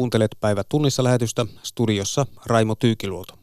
Kuuntelet 0.00 0.36
päivä 0.40 0.64
tunnissa 0.68 1.04
lähetystä 1.04 1.46
studiossa 1.62 2.26
Raimo 2.46 2.74
Tyykiluoto. 2.74 3.34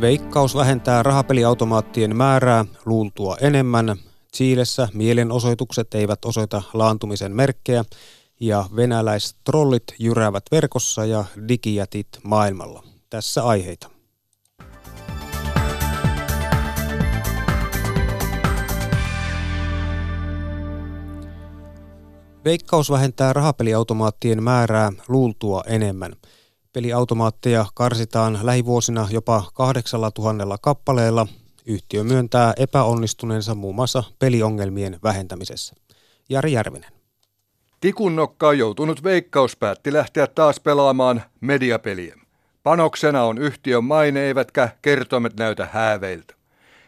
Veikkaus 0.00 0.54
vähentää 0.54 1.02
rahapeliautomaattien 1.02 2.16
määrää 2.16 2.64
luultua 2.84 3.36
enemmän. 3.40 3.96
Chiilessä 4.36 4.88
mielenosoitukset 4.94 5.94
eivät 5.94 6.24
osoita 6.24 6.62
laantumisen 6.72 7.36
merkkejä 7.36 7.84
ja 8.40 8.64
venäläistrollit 8.76 9.84
jyräävät 9.98 10.44
verkossa 10.50 11.04
ja 11.04 11.24
digijätit 11.48 12.08
maailmalla. 12.22 12.84
Tässä 13.10 13.44
aiheita. 13.44 13.90
Veikkaus 22.44 22.90
vähentää 22.90 23.32
rahapeliautomaattien 23.32 24.42
määrää 24.42 24.92
luultua 25.08 25.62
enemmän– 25.66 26.12
Peliautomaatteja 26.72 27.66
karsitaan 27.74 28.38
lähivuosina 28.42 29.08
jopa 29.10 29.44
8000 29.54 30.58
kappaleella. 30.58 31.26
Yhtiö 31.66 32.04
myöntää 32.04 32.52
epäonnistuneensa 32.56 33.54
muun 33.54 33.74
muassa 33.74 34.02
peliongelmien 34.18 34.98
vähentämisessä. 35.02 35.74
Jari 36.28 36.52
Järvinen. 36.52 36.99
Tikunnokkaan 37.80 38.58
joutunut 38.58 39.04
Veikkaus 39.04 39.56
päätti 39.56 39.92
lähteä 39.92 40.26
taas 40.26 40.60
pelaamaan 40.60 41.22
mediapeliä. 41.40 42.16
Panoksena 42.62 43.24
on 43.24 43.38
yhtiön 43.38 43.84
maine 43.84 44.20
eivätkä 44.20 44.68
kertomet 44.82 45.36
näytä 45.36 45.68
hääveiltä. 45.72 46.34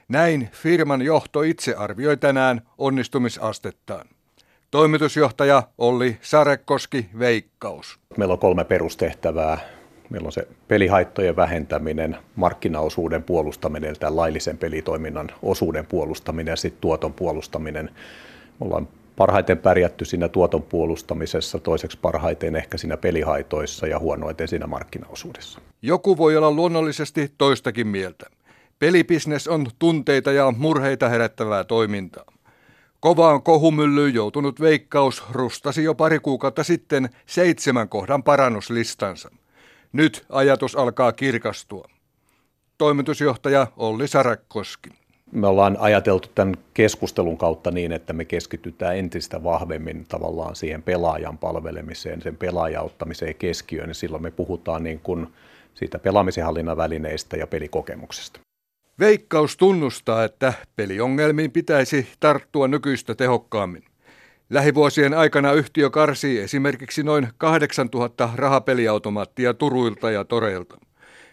Näin 0.09 0.49
firman 0.53 1.03
johto 1.03 1.43
itse 1.43 1.75
arvioi 1.75 2.17
tänään 2.17 2.63
onnistumisastettaan. 2.79 4.07
Toimitusjohtaja 4.71 5.63
Olli 5.79 6.19
Sarekoski, 6.23 7.07
Veikkaus. 7.19 7.99
Meillä 8.17 8.33
on 8.33 8.39
kolme 8.39 8.65
perustehtävää. 8.65 9.59
Meillä 10.11 10.27
on 10.27 10.33
se 10.33 10.49
pelihaittojen 10.69 11.37
vähentäminen, 11.37 12.17
markkinaosuuden 12.37 13.23
puolustaminen, 13.23 13.99
tämän 13.99 14.17
laillisen 14.17 14.59
pelitoiminnan 14.59 15.29
osuuden 15.43 15.87
puolustaminen 15.87 16.53
ja 16.53 16.57
sitten 16.57 16.81
tuoton 16.81 17.13
puolustaminen. 17.13 17.91
Me 18.61 18.67
ollaan 18.67 18.89
parhaiten 19.23 19.59
pärjätty 19.59 20.05
siinä 20.05 20.29
tuoton 20.29 20.63
puolustamisessa, 20.63 21.59
toiseksi 21.59 21.99
parhaiten 22.03 22.57
ehkä 22.57 22.79
siinä 22.79 22.97
pelihaitoissa 22.97 23.87
ja 23.87 23.99
huonoiten 23.99 24.49
siinä 24.49 24.67
markkinaosuudessa. 24.67 25.61
Joku 25.83 26.17
voi 26.17 26.37
olla 26.37 26.51
luonnollisesti 26.51 27.33
toistakin 27.39 27.87
mieltä. 27.87 28.27
Pelibisnes 28.79 29.49
on 29.49 29.67
tunteita 29.79 30.33
ja 30.33 30.53
murheita 30.57 31.09
herättävää 31.09 31.65
toimintaa. 31.65 32.25
Kovaan 33.01 33.43
kohumyllyyn 33.43 34.15
joutunut 34.15 34.61
veikkaus 34.61 35.23
rustasi 35.31 35.85
jo 35.85 35.95
pari 35.95 36.19
kuukautta 36.19 36.65
sitten 36.65 37.09
seitsemän 37.27 37.89
kohdan 37.89 38.23
parannuslistansa. 38.23 39.31
Nyt 39.93 40.27
ajatus 40.29 40.77
alkaa 40.77 41.13
kirkastua. 41.13 41.89
Toimitusjohtaja 42.79 43.67
Olli 43.77 44.09
Sarakkoski. 44.09 45.02
Me 45.33 45.47
ollaan 45.47 45.77
ajateltu 45.81 46.29
tämän 46.35 46.55
keskustelun 46.75 47.39
kautta 47.39 47.71
niin, 47.71 47.93
että 47.93 48.13
me 48.13 48.25
keskitytään 48.25 48.97
entistä 48.97 49.45
vahvemmin 49.45 50.05
tavallaan 50.09 50.57
siihen 50.57 50.83
pelaajan 50.83 51.39
palvelemiseen, 51.39 52.23
sen 52.23 52.37
pelaajaottamiseen 52.37 53.35
keskiöön, 53.35 53.91
ja 53.91 53.95
silloin 53.95 54.23
me 54.23 54.31
puhutaan 54.31 54.83
niin 54.83 55.01
kuin 55.01 55.27
siitä 55.75 55.99
pelaamisen 55.99 56.45
hallinnan 56.45 56.77
välineistä 56.77 57.37
ja 57.37 57.47
pelikokemuksesta. 57.47 58.41
Veikkaus 58.99 59.57
tunnustaa, 59.57 60.25
että 60.25 60.53
peliongelmiin 60.77 61.51
pitäisi 61.51 62.09
tarttua 62.21 62.69
nykyistä 62.69 63.15
tehokkaammin. 63.15 63.85
Lähivuosien 64.51 65.15
aikana 65.15 65.53
yhtiö 65.53 65.91
karsii 65.91 66.39
esimerkiksi 66.39 67.03
noin 67.03 67.29
8000 67.39 68.31
rahapeliautomaattia 68.35 69.55
Turuilta 69.55 70.11
ja 70.11 70.25
Toreilta. 70.25 70.79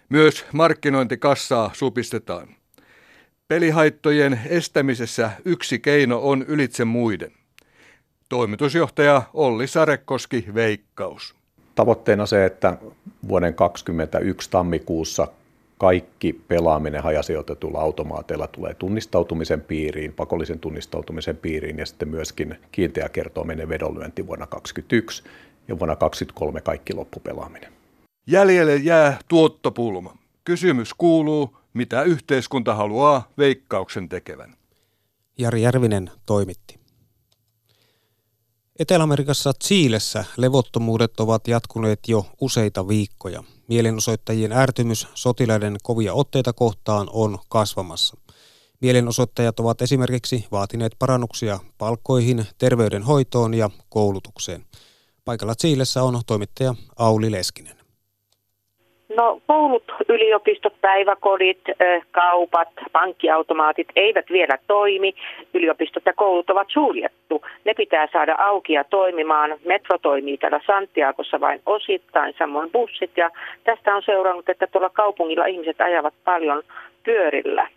Myös 0.09 0.45
markkinointikassaa 0.53 1.71
supistetaan. 1.73 2.58
Pelihaittojen 3.49 4.39
estämisessä 4.45 5.31
yksi 5.45 5.79
keino 5.79 6.19
on 6.23 6.45
ylitse 6.47 6.85
muiden. 6.85 7.31
Toimitusjohtaja 8.29 9.21
Olli 9.33 9.67
Sarekoski 9.67 10.45
Veikkaus. 10.53 11.35
Tavoitteena 11.75 12.25
se, 12.25 12.45
että 12.45 12.77
vuoden 13.27 13.53
2021 13.53 14.49
tammikuussa 14.49 15.27
kaikki 15.77 16.33
pelaaminen 16.47 17.03
hajasijoitetulla 17.03 17.81
automaateilla 17.81 18.47
tulee 18.47 18.73
tunnistautumisen 18.73 19.61
piiriin, 19.61 20.13
pakollisen 20.13 20.59
tunnistautumisen 20.59 21.37
piiriin 21.37 21.77
ja 21.77 21.85
sitten 21.85 22.09
myöskin 22.09 22.55
kiinteä 22.71 23.09
kertominen 23.09 23.69
vedonlyönti 23.69 24.27
vuonna 24.27 24.47
2021 24.47 25.23
ja 25.67 25.79
vuonna 25.79 25.95
2023 25.95 26.61
kaikki 26.61 26.93
loppupelaaminen. 26.93 27.73
Jäljelle 28.27 28.75
jää 28.75 29.19
tuottopulma. 29.27 30.17
Kysymys 30.43 30.93
kuuluu, 30.93 31.58
mitä 31.79 32.03
yhteiskunta 32.03 32.75
haluaa 32.75 33.27
veikkauksen 33.37 34.09
tekevän. 34.09 34.55
Jari 35.37 35.61
Järvinen 35.61 36.11
toimitti. 36.25 36.79
Etelä-Amerikassa 38.79 39.51
Chiilessä 39.63 40.25
levottomuudet 40.37 41.19
ovat 41.19 41.47
jatkuneet 41.47 41.99
jo 42.07 42.25
useita 42.41 42.87
viikkoja. 42.87 43.43
Mielenosoittajien 43.67 44.51
ärtymys 44.51 45.07
sotilaiden 45.13 45.77
kovia 45.83 46.13
otteita 46.13 46.53
kohtaan 46.53 47.07
on 47.11 47.39
kasvamassa. 47.49 48.17
Mielenosoittajat 48.81 49.59
ovat 49.59 49.81
esimerkiksi 49.81 50.45
vaatineet 50.51 50.95
parannuksia 50.99 51.59
palkkoihin, 51.77 52.45
terveydenhoitoon 52.57 53.53
ja 53.53 53.69
koulutukseen. 53.89 54.65
Paikalla 55.25 55.55
Chiilessä 55.55 56.03
on 56.03 56.21
toimittaja 56.27 56.75
Auli 56.95 57.31
Leskinen. 57.31 57.78
No 59.15 59.41
koulut, 59.47 59.83
yliopistot, 60.09 60.73
päiväkodit, 60.81 61.59
kaupat, 62.11 62.67
pankkiautomaatit 62.91 63.87
eivät 63.95 64.25
vielä 64.31 64.57
toimi. 64.67 65.13
Yliopistot 65.53 66.03
ja 66.05 66.13
koulut 66.13 66.49
ovat 66.49 66.67
suljettu. 66.69 67.41
Ne 67.65 67.73
pitää 67.73 68.07
saada 68.11 68.35
auki 68.39 68.73
ja 68.73 68.83
toimimaan. 68.83 69.55
Metro 69.65 69.97
toimii 69.97 70.37
täällä 70.37 70.59
Santiagossa 70.67 71.39
vain 71.39 71.61
osittain, 71.65 72.33
samoin 72.37 72.71
bussit. 72.71 73.11
Ja 73.17 73.29
tästä 73.63 73.95
on 73.95 74.03
seurannut, 74.05 74.49
että 74.49 74.67
tuolla 74.67 74.89
kaupungilla 74.89 75.45
ihmiset 75.45 75.81
ajavat 75.81 76.13
paljon 76.25 76.63
pyörillä. 77.03 77.67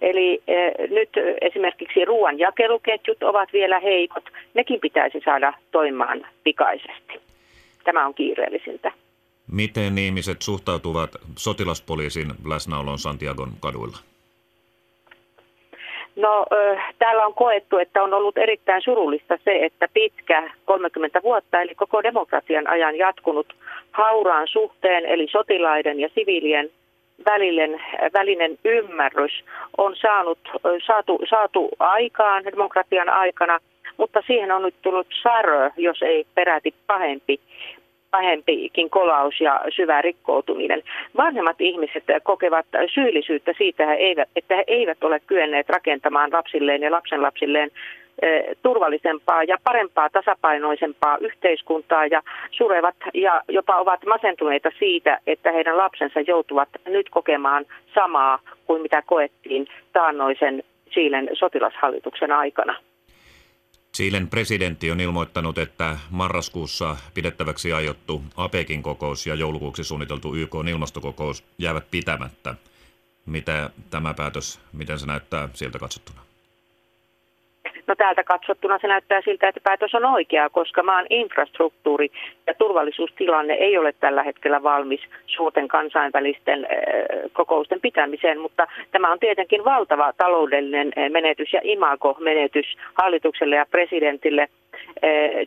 Eli 0.00 0.42
eh, 0.48 0.72
nyt 0.90 1.10
esimerkiksi 1.40 2.04
ruoan 2.04 2.38
jakeluketjut 2.38 3.22
ovat 3.22 3.52
vielä 3.52 3.80
heikot. 3.80 4.24
Nekin 4.54 4.80
pitäisi 4.80 5.20
saada 5.24 5.52
toimimaan 5.70 6.26
pikaisesti. 6.44 7.20
Tämä 7.84 8.06
on 8.06 8.14
kiireellisintä. 8.14 8.92
Miten 9.52 9.98
ihmiset 9.98 10.42
suhtautuvat 10.42 11.10
sotilaspoliisin 11.38 12.26
läsnäoloon 12.48 12.98
Santiagon 12.98 13.48
kaduilla? 13.60 13.98
No 16.16 16.46
täällä 16.98 17.26
on 17.26 17.34
koettu, 17.34 17.78
että 17.78 18.02
on 18.02 18.14
ollut 18.14 18.38
erittäin 18.38 18.82
surullista 18.82 19.38
se, 19.44 19.64
että 19.64 19.88
pitkä 19.94 20.50
30 20.64 21.22
vuotta, 21.22 21.60
eli 21.60 21.74
koko 21.74 22.02
demokratian 22.02 22.68
ajan 22.68 22.96
jatkunut 22.96 23.54
hauraan 23.92 24.48
suhteen, 24.48 25.06
eli 25.06 25.28
sotilaiden 25.30 26.00
ja 26.00 26.08
siviilien 26.14 26.70
välinen, 27.24 27.80
välinen 28.14 28.58
ymmärrys 28.64 29.44
on 29.76 29.96
saanut, 29.96 30.38
saatu, 30.86 31.18
saatu 31.30 31.68
aikaan 31.78 32.44
demokratian 32.44 33.08
aikana, 33.08 33.58
mutta 33.96 34.22
siihen 34.26 34.52
on 34.52 34.62
nyt 34.62 34.74
tullut 34.82 35.06
särö, 35.22 35.70
jos 35.76 36.02
ei 36.02 36.26
peräti 36.34 36.74
pahempi 36.86 37.40
pahempikin 38.16 38.90
kolaus 38.90 39.40
ja 39.40 39.60
syvä 39.76 40.02
rikkoutuminen. 40.02 40.82
Vanhemmat 41.16 41.60
ihmiset 41.60 42.04
kokevat 42.22 42.66
syyllisyyttä 42.94 43.52
siitä, 43.58 43.84
että 44.36 44.56
he 44.56 44.64
eivät 44.66 45.04
ole 45.04 45.20
kyenneet 45.20 45.68
rakentamaan 45.68 46.30
lapsilleen 46.32 46.82
ja 46.82 46.90
lapsenlapsilleen 46.90 47.70
turvallisempaa 48.62 49.44
ja 49.44 49.56
parempaa, 49.64 50.10
tasapainoisempaa 50.10 51.18
yhteiskuntaa 51.20 52.06
ja 52.06 52.22
surevat 52.50 52.96
ja 53.14 53.42
jopa 53.48 53.76
ovat 53.76 54.00
masentuneita 54.06 54.70
siitä, 54.78 55.18
että 55.26 55.52
heidän 55.52 55.76
lapsensa 55.76 56.20
joutuvat 56.20 56.68
nyt 56.86 57.10
kokemaan 57.10 57.64
samaa 57.94 58.38
kuin 58.66 58.82
mitä 58.82 59.02
koettiin 59.06 59.66
taannoisen 59.92 60.62
Chilen 60.90 61.28
sotilashallituksen 61.32 62.32
aikana. 62.32 62.76
Chilen 63.96 64.28
presidentti 64.28 64.90
on 64.90 65.00
ilmoittanut, 65.00 65.58
että 65.58 65.98
marraskuussa 66.10 66.96
pidettäväksi 67.14 67.72
aiottu 67.72 68.22
APEKin 68.36 68.82
kokous 68.82 69.26
ja 69.26 69.34
joulukuuksi 69.34 69.84
suunniteltu 69.84 70.34
YK 70.34 70.54
ilmastokokous 70.70 71.44
jäävät 71.58 71.90
pitämättä. 71.90 72.54
Mitä 73.26 73.70
tämä 73.90 74.14
päätös, 74.14 74.60
miten 74.72 74.98
se 74.98 75.06
näyttää 75.06 75.48
sieltä 75.54 75.78
katsottuna? 75.78 76.25
No 77.86 77.94
täältä 77.94 78.24
katsottuna 78.24 78.78
se 78.78 78.88
näyttää 78.88 79.20
siltä, 79.20 79.48
että 79.48 79.60
päätös 79.64 79.94
on 79.94 80.04
oikea, 80.04 80.50
koska 80.50 80.82
maan 80.82 81.06
infrastruktuuri 81.10 82.10
ja 82.46 82.54
turvallisuustilanne 82.54 83.54
ei 83.54 83.78
ole 83.78 83.92
tällä 83.92 84.22
hetkellä 84.22 84.62
valmis 84.62 85.00
suurten 85.26 85.68
kansainvälisten 85.68 86.66
kokousten 87.32 87.80
pitämiseen, 87.80 88.40
mutta 88.40 88.66
tämä 88.90 89.12
on 89.12 89.18
tietenkin 89.18 89.64
valtava 89.64 90.12
taloudellinen 90.12 90.92
menetys 91.10 91.52
ja 91.52 91.60
imago-menetys 91.64 92.66
hallitukselle 92.94 93.56
ja 93.56 93.66
presidentille– 93.70 94.48
Eh, 94.65 94.65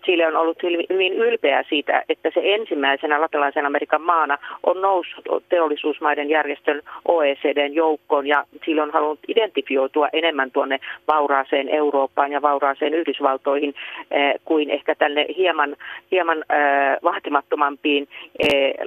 Chile 0.05 0.27
on 0.27 0.35
ollut 0.35 0.63
hyvin 0.89 1.13
ylpeä 1.13 1.63
siitä, 1.69 2.03
että 2.09 2.31
se 2.33 2.41
ensimmäisenä 2.43 3.21
latinalaisen 3.21 3.65
Amerikan 3.65 4.01
maana 4.01 4.37
on 4.63 4.81
noussut 4.81 5.43
teollisuusmaiden 5.49 6.29
järjestön 6.29 6.81
OECDn 7.05 7.73
joukkoon 7.73 8.27
ja 8.27 8.45
Chile 8.63 8.81
on 8.81 8.91
halunnut 8.91 9.19
identifioitua 9.27 10.07
enemmän 10.13 10.51
tuonne 10.51 10.79
vauraaseen 11.07 11.69
Eurooppaan 11.69 12.31
ja 12.31 12.41
vauraaseen 12.41 12.93
Yhdysvaltoihin 12.93 13.75
kuin 14.45 14.69
ehkä 14.69 14.95
tänne 14.95 15.25
hieman, 15.37 15.75
hieman 16.11 16.45
vahtimattomampiin 17.03 18.07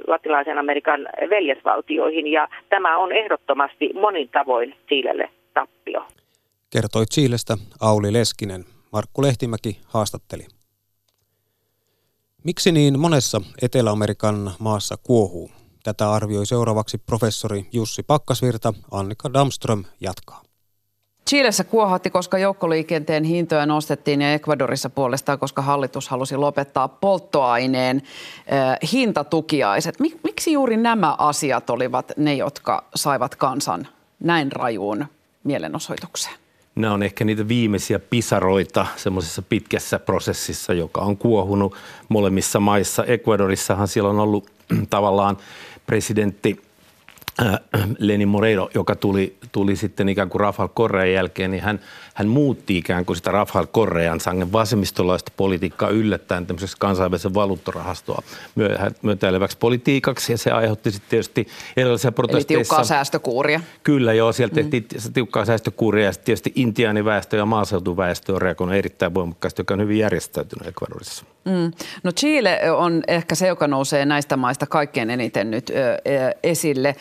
latinalaisen 0.07 0.57
Amerikan 0.57 1.09
veljesvaltioihin 1.29 2.27
ja 2.27 2.47
tämä 2.69 2.97
on 2.97 3.11
ehdottomasti 3.11 3.89
monin 3.93 4.29
tavoin 4.29 4.75
Chilelle 4.87 5.29
tappio. 5.53 6.05
Kertoi 6.73 7.05
Chilestä 7.13 7.53
Auli 7.81 8.13
Leskinen. 8.13 8.63
Markku 8.93 9.21
Lehtimäki 9.21 9.81
haastatteli. 9.87 10.47
Miksi 12.43 12.71
niin 12.71 12.99
monessa 12.99 13.41
Etelä-Amerikan 13.61 14.51
maassa 14.59 14.97
kuohuu? 14.97 15.51
Tätä 15.83 16.11
arvioi 16.11 16.45
seuraavaksi 16.45 16.97
professori 16.97 17.69
Jussi 17.71 18.03
Pakkasvirta. 18.03 18.73
Annika 18.91 19.33
Damström 19.33 19.83
jatkaa. 19.99 20.41
Chiilessä 21.29 21.63
kuohatti, 21.63 22.09
koska 22.09 22.37
joukkoliikenteen 22.37 23.23
hintoja 23.23 23.65
nostettiin 23.65 24.21
ja 24.21 24.33
Ecuadorissa 24.33 24.89
puolestaan, 24.89 25.39
koska 25.39 25.61
hallitus 25.61 26.09
halusi 26.09 26.37
lopettaa 26.37 26.87
polttoaineen 26.87 27.97
äh, 27.97 28.91
hintatukiaiset. 28.91 29.95
Miksi 30.23 30.51
juuri 30.51 30.77
nämä 30.77 31.15
asiat 31.17 31.69
olivat 31.69 32.11
ne, 32.17 32.35
jotka 32.35 32.83
saivat 32.95 33.35
kansan 33.35 33.87
näin 34.19 34.51
rajuun 34.51 35.05
mielenosoitukseen? 35.43 36.42
Nämä 36.75 36.93
on 36.93 37.03
ehkä 37.03 37.25
niitä 37.25 37.47
viimeisiä 37.47 37.99
pisaroita 37.99 38.85
semmoisessa 38.95 39.41
pitkässä 39.41 39.99
prosessissa, 39.99 40.73
joka 40.73 41.01
on 41.01 41.17
kuohunut 41.17 41.75
molemmissa 42.09 42.59
maissa. 42.59 43.05
Ecuadorissahan 43.05 43.87
siellä 43.87 44.09
on 44.09 44.19
ollut 44.19 44.49
tavallaan 44.89 45.37
presidentti 45.85 46.61
Äh, 47.41 47.59
Lenin 47.99 48.27
Moreiro, 48.27 48.69
joka 48.73 48.95
tuli, 48.95 49.37
tuli 49.51 49.75
sitten 49.75 50.09
ikään 50.09 50.29
kuin 50.29 50.39
Rafael 50.39 50.69
Correan 50.69 51.11
jälkeen, 51.11 51.51
niin 51.51 51.63
hän, 51.63 51.79
hän 52.13 52.27
muutti 52.27 52.77
ikään 52.77 53.05
kuin 53.05 53.17
sitä 53.17 53.31
Rafael 53.31 53.67
Correan 53.67 54.19
sangen 54.19 54.51
vasemmistolaista 54.51 55.31
politiikkaa 55.37 55.89
yllättäen 55.89 56.45
tämmöiseksi 56.45 56.77
kansainvälisen 56.79 57.33
valuuttarahastoa 57.33 58.23
myötäileväksi 59.01 59.57
politiikaksi 59.57 60.33
ja 60.33 60.37
se 60.37 60.51
aiheutti 60.51 60.91
sitten 60.91 61.09
tietysti 61.09 61.47
erilaisia 61.77 62.11
protesteissa. 62.11 62.53
Eli 62.53 62.63
tiukkaa 62.63 62.83
säästökuuria. 62.83 63.61
Kyllä 63.83 64.13
joo, 64.13 64.31
siellä 64.31 64.51
mm. 64.51 64.55
tehtiin 64.55 64.87
mm. 65.05 65.13
tiukkaa 65.13 65.45
säästökuuria 65.45 66.05
ja 66.05 66.11
sitten 66.11 66.25
tietysti 66.25 66.51
intiaaniväestö 66.55 67.37
ja 67.37 67.45
maaseutuväestö 67.45 68.33
on 68.33 68.41
reagoinut 68.41 68.75
erittäin 68.75 69.13
voimakkaasti, 69.13 69.59
joka 69.59 69.73
on 69.73 69.81
hyvin 69.81 69.99
järjestäytynyt 69.99 70.67
Ecuadorissa. 70.67 71.25
Mm. 71.45 71.71
No 72.03 72.11
Chile 72.11 72.71
on 72.71 73.03
ehkä 73.07 73.35
se, 73.35 73.47
joka 73.47 73.67
nousee 73.67 74.05
näistä 74.05 74.37
maista 74.37 74.65
kaikkein 74.65 75.09
eniten 75.09 75.51
nyt 75.51 75.69
ö, 75.69 75.73
esille. 76.43 76.95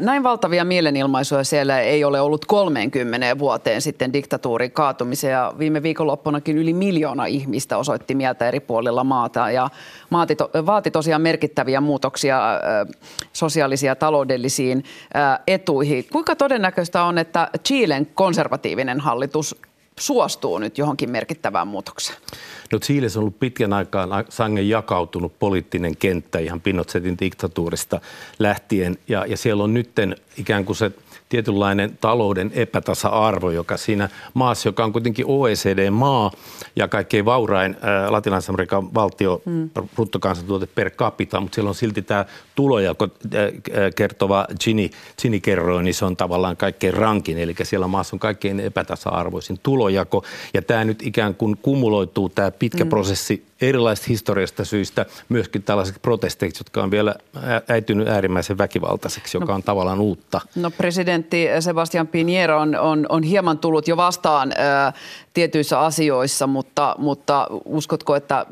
Näin 0.00 0.22
valtavia 0.22 0.64
mielenilmaisuja 0.64 1.44
siellä 1.44 1.80
ei 1.80 2.04
ole 2.04 2.20
ollut 2.20 2.44
30 2.44 3.38
vuoteen 3.38 3.82
sitten 3.82 4.12
diktatuurin 4.12 4.70
kaatumisen 4.70 5.30
ja 5.30 5.52
viime 5.58 5.82
viikonloppunakin 5.82 6.58
yli 6.58 6.72
miljoona 6.72 7.26
ihmistä 7.26 7.76
osoitti 7.76 8.14
mieltä 8.14 8.48
eri 8.48 8.60
puolilla 8.60 9.04
maata 9.04 9.50
ja 9.50 9.70
maati 10.10 10.36
to, 10.36 10.50
vaati 10.66 10.90
tosiaan 10.90 11.22
merkittäviä 11.22 11.80
muutoksia 11.80 12.40
sosiaalisia 13.32 13.90
ja 13.90 13.96
taloudellisiin 13.96 14.84
etuihin. 15.46 16.04
Kuinka 16.12 16.36
todennäköistä 16.36 17.04
on, 17.04 17.18
että 17.18 17.48
Chilen 17.64 18.06
konservatiivinen 18.14 19.00
hallitus 19.00 19.56
suostuu 20.02 20.58
nyt 20.58 20.78
johonkin 20.78 21.10
merkittävään 21.10 21.68
muutokseen? 21.68 22.18
No 22.72 22.78
Chiilessä 22.78 23.18
on 23.18 23.20
ollut 23.20 23.40
pitkän 23.40 23.72
aikaan 23.72 24.08
sangen 24.28 24.68
jakautunut 24.68 25.38
poliittinen 25.38 25.96
kenttä 25.96 26.38
ihan 26.38 26.60
Pinochetin 26.60 27.18
diktatuurista 27.18 28.00
lähtien 28.38 28.98
ja, 29.08 29.26
ja 29.26 29.36
siellä 29.36 29.64
on 29.64 29.74
nytten 29.74 30.16
ikään 30.36 30.64
kuin 30.64 30.76
se 30.76 30.90
tietynlainen 31.28 31.98
talouden 32.00 32.50
epätasa-arvo, 32.54 33.50
joka 33.50 33.76
siinä 33.76 34.08
maassa, 34.34 34.68
joka 34.68 34.84
on 34.84 34.92
kuitenkin 34.92 35.24
OECD-maa 35.28 36.30
ja 36.76 36.88
kaikkein 36.88 37.24
vaurain 37.24 37.76
ää, 37.80 38.12
Latinalais-Amerikan 38.12 38.94
valtio 38.94 39.42
mm. 39.44 39.70
bruttokansantuote 39.94 40.66
per 40.66 40.90
capita, 40.90 41.40
mutta 41.40 41.54
siellä 41.54 41.68
on 41.68 41.74
silti 41.74 42.02
tämä 42.02 42.24
tulojako 42.54 43.08
kertova 43.96 44.46
Gini, 44.64 44.90
Gini 45.22 45.40
kerroin, 45.40 45.84
niin 45.84 45.94
se 45.94 46.04
on 46.04 46.16
tavallaan 46.16 46.56
kaikkein 46.56 46.94
rankin, 46.94 47.38
eli 47.38 47.54
siellä 47.62 47.86
maassa 47.86 48.16
on 48.16 48.20
kaikkein 48.20 48.60
epätasa-arvoisin 48.60 49.60
tulojako 49.62 50.24
ja 50.54 50.62
tämä 50.62 50.84
nyt 50.84 51.02
ikään 51.02 51.34
kuin 51.34 51.56
kumuloituu 51.62 52.28
tämä 52.28 52.50
pitkä 52.50 52.84
mm. 52.84 52.90
prosessi 52.90 53.44
erilaisista 53.68 54.08
historiasta 54.08 54.64
syistä 54.64 55.06
myöskin 55.28 55.62
tällaiset 55.62 56.02
protesteiksi, 56.02 56.60
jotka 56.60 56.82
on 56.82 56.90
vielä 56.90 57.14
äitynyt 57.68 58.08
äärimmäisen 58.08 58.58
väkivaltaiseksi, 58.58 59.36
joka 59.36 59.52
no, 59.52 59.54
on 59.54 59.62
tavallaan 59.62 60.00
uutta. 60.00 60.40
No 60.56 60.70
presidentti 60.70 61.46
Sebastian 61.60 62.06
Pinheiro 62.06 62.60
on, 62.60 62.76
on, 62.76 63.06
on 63.08 63.22
hieman 63.22 63.58
tullut 63.58 63.88
jo 63.88 63.96
vastaan 63.96 64.52
ää, 64.56 64.92
tietyissä 65.34 65.80
asioissa, 65.80 66.46
mutta, 66.46 66.94
mutta 66.98 67.46
uskotko, 67.64 68.16
että 68.16 68.46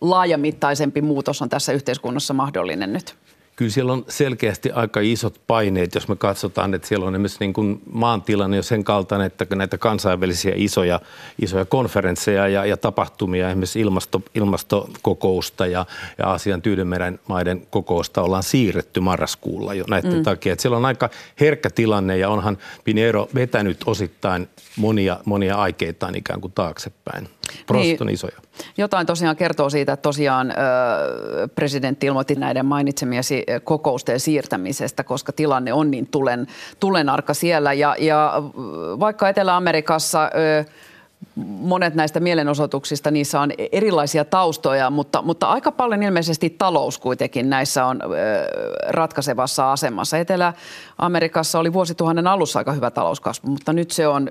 laajamittaisempi 0.00 1.02
muutos 1.02 1.42
on 1.42 1.48
tässä 1.48 1.72
yhteiskunnassa 1.72 2.34
mahdollinen 2.34 2.92
nyt? 2.92 3.16
Kyllä 3.56 3.70
siellä 3.70 3.92
on 3.92 4.04
selkeästi 4.08 4.70
aika 4.70 5.00
isot 5.00 5.40
paineet, 5.46 5.94
jos 5.94 6.08
me 6.08 6.16
katsotaan, 6.16 6.74
että 6.74 6.88
siellä 6.88 7.06
on 7.06 7.14
esimerkiksi 7.14 7.40
niin 7.40 7.52
kuin 7.52 7.82
maantilanne 7.92 8.56
jo 8.56 8.62
sen 8.62 8.84
kaltainen, 8.84 9.26
että 9.26 9.46
näitä 9.56 9.78
kansainvälisiä 9.78 10.52
isoja, 10.56 11.00
isoja 11.42 11.64
konferensseja 11.64 12.48
ja, 12.48 12.66
ja 12.66 12.76
tapahtumia, 12.76 13.48
esimerkiksi 13.48 13.80
ilmasto, 13.80 14.22
ilmastokokousta 14.34 15.66
ja, 15.66 15.86
ja 16.18 16.26
Aasian 16.26 16.62
Tyydenmeren 16.62 17.20
maiden 17.28 17.66
kokousta 17.70 18.22
ollaan 18.22 18.42
siirretty 18.42 19.00
marraskuulla 19.00 19.74
jo 19.74 19.84
näiden 19.88 20.14
mm. 20.14 20.22
takia. 20.22 20.52
Että 20.52 20.62
siellä 20.62 20.76
on 20.76 20.84
aika 20.84 21.10
herkkä 21.40 21.70
tilanne 21.70 22.18
ja 22.18 22.28
onhan 22.28 22.58
Pinero 22.84 23.28
vetänyt 23.34 23.78
osittain 23.86 24.48
monia, 24.76 25.18
monia 25.24 25.56
aikeitaan 25.56 26.14
ikään 26.14 26.40
kuin 26.40 26.52
taaksepäin. 26.52 27.28
Prosessit 27.66 28.00
niin, 28.00 28.08
on 28.08 28.14
isoja. 28.14 28.45
Jotain 28.76 29.06
tosiaan 29.06 29.36
kertoo 29.36 29.70
siitä, 29.70 29.92
että 29.92 30.02
tosiaan 30.02 30.54
presidentti 31.54 32.06
ilmoitti 32.06 32.34
näiden 32.34 32.66
mainitsemiesi 32.66 33.44
kokousten 33.64 34.20
siirtämisestä, 34.20 35.04
koska 35.04 35.32
tilanne 35.32 35.72
on 35.72 35.90
niin 35.90 36.06
tulen, 36.10 36.46
tulenarka 36.80 37.34
siellä. 37.34 37.72
Ja, 37.72 37.96
ja 37.98 38.42
vaikka 39.00 39.28
Etelä-Amerikassa 39.28 40.30
monet 41.46 41.94
näistä 41.94 42.20
mielenosoituksista, 42.20 43.10
niissä 43.10 43.40
on 43.40 43.52
erilaisia 43.72 44.24
taustoja, 44.24 44.90
mutta, 44.90 45.22
mutta 45.22 45.46
aika 45.46 45.72
paljon 45.72 46.02
ilmeisesti 46.02 46.50
talous 46.50 46.98
kuitenkin 46.98 47.50
näissä 47.50 47.84
on 47.84 48.00
ratkaisevassa 48.88 49.72
asemassa. 49.72 50.18
Etelä-Amerikassa 50.18 51.58
oli 51.58 51.72
vuosituhannen 51.72 52.26
alussa 52.26 52.58
aika 52.58 52.72
hyvä 52.72 52.90
talouskasvu, 52.90 53.48
mutta 53.48 53.72
nyt 53.72 53.90
se 53.90 54.08
on 54.08 54.30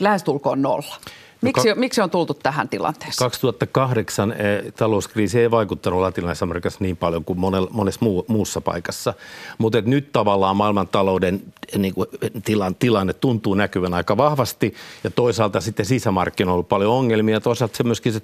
lähestulkoon 0.00 0.62
nolla. 0.62 0.96
Miksi, 1.42 1.68
no, 1.68 1.74
miksi 1.74 2.00
on 2.00 2.10
tultu 2.10 2.34
tähän 2.34 2.68
tilanteeseen? 2.68 3.14
2008 3.18 4.32
eh, 4.32 4.72
talouskriisi 4.72 5.40
ei 5.40 5.50
vaikuttanut 5.50 6.00
Latinalaisessa 6.00 6.44
Amerikassa 6.44 6.78
niin 6.80 6.96
paljon 6.96 7.24
kuin 7.24 7.38
monessa 7.70 8.04
muu, 8.04 8.24
muussa 8.28 8.60
paikassa. 8.60 9.14
Mutta 9.58 9.80
nyt 9.80 10.12
tavallaan 10.12 10.56
maailmantalouden 10.56 11.42
eh, 11.72 11.78
niin 11.78 11.94
kuin, 11.94 12.06
tilan, 12.44 12.74
tilanne 12.74 13.12
tuntuu 13.12 13.54
näkyvän 13.54 13.94
aika 13.94 14.16
vahvasti 14.16 14.74
ja 15.04 15.10
toisaalta 15.10 15.60
sitten 15.60 15.86
sisämarkkinoilla 15.86 16.52
on 16.52 16.54
ollut 16.54 16.68
paljon 16.68 16.92
ongelmia 16.92 17.34
ja 17.36 17.40
toisaalta 17.40 17.76
se 17.76 17.82
myöskin 17.82 18.12
se 18.12 18.20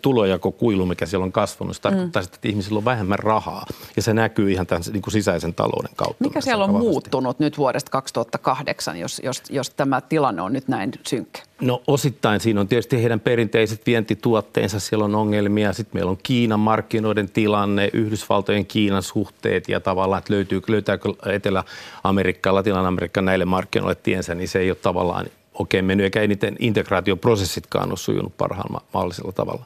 kuilu, 0.59 0.87
mikä 0.87 1.07
siellä 1.07 1.25
on 1.25 1.33
kasvanut, 1.33 1.77
se 1.77 1.83
tarkoittaa 1.83 2.23
mm. 2.23 2.29
että 2.35 2.49
ihmisillä 2.49 2.79
on 2.79 2.85
vähemmän 2.85 3.19
rahaa 3.19 3.67
ja 3.97 4.03
se 4.03 4.15
näkyy 4.15 4.53
ihan 4.53 4.67
tämän 4.67 4.83
niin 4.93 5.03
kuin 5.03 5.13
sisäisen 5.13 5.55
talouden 5.55 5.93
kautta. 5.97 6.25
Mikä 6.25 6.41
siellä 6.41 6.65
on 6.65 6.71
muuttunut 6.71 7.39
nyt 7.39 7.59
vuodesta 7.59 7.91
2008, 7.91 8.99
jos, 9.01 9.21
jos, 9.25 9.43
jos 9.51 9.71
tämä 9.71 10.01
tilanne 10.01 10.43
on 10.43 10.53
nyt 10.53 10.69
näin 10.69 10.93
synkkä? 11.07 11.46
No 11.61 11.83
osittain 11.87 12.41
siinä 12.41 12.61
on 12.61 12.69
tietysti 12.69 13.03
heidän 13.03 13.21
perinteiset 13.21 13.87
vientituotteensa, 13.87 14.81
siellä 14.81 15.05
on 15.05 15.15
ongelmia. 15.15 15.73
Sitten 15.73 15.97
meillä 15.97 16.11
on 16.11 16.19
Kiinan 16.23 16.61
markkinoiden 16.61 17.31
tilanne, 17.31 17.91
Yhdysvaltojen 17.93 18.67
Kiinan 18.67 19.03
suhteet 19.03 19.69
ja 19.69 19.81
tavallaan, 19.81 20.19
että 20.19 20.33
löytyy, 20.33 20.63
löytääkö 20.69 21.09
Etelä-Amerikka, 21.27 22.55
Latinalainen-Amerikka 22.55 23.23
näille 23.23 23.45
markkinoille 23.45 23.95
tiensä, 23.95 24.35
niin 24.35 24.49
se 24.49 24.59
ei 24.59 24.71
ole 24.71 24.79
tavallaan 24.83 25.27
oikein 25.55 25.85
mennyt, 25.85 26.05
eikä 26.05 26.23
eniten 26.23 26.57
integraatioprosessitkaan 26.59 27.89
ole 27.89 27.97
sujunut 27.97 28.37
parhaalla 28.37 28.83
mahdollisella 28.95 29.33
tavalla. 29.33 29.65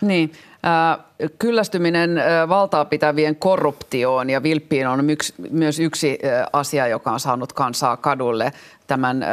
Niin, 0.00 0.32
Kyllästyminen 1.38 2.10
valtaa 2.48 2.84
pitävien 2.84 3.36
korruptioon 3.36 4.30
ja 4.30 4.42
vilppiin 4.42 4.86
on 4.86 5.04
myös 5.50 5.78
yksi 5.78 6.18
asia, 6.52 6.86
joka 6.86 7.12
on 7.12 7.20
saanut 7.20 7.52
kansaa 7.52 7.96
kadulle 7.96 8.52
tämän 8.92 9.22
ö, 9.22 9.26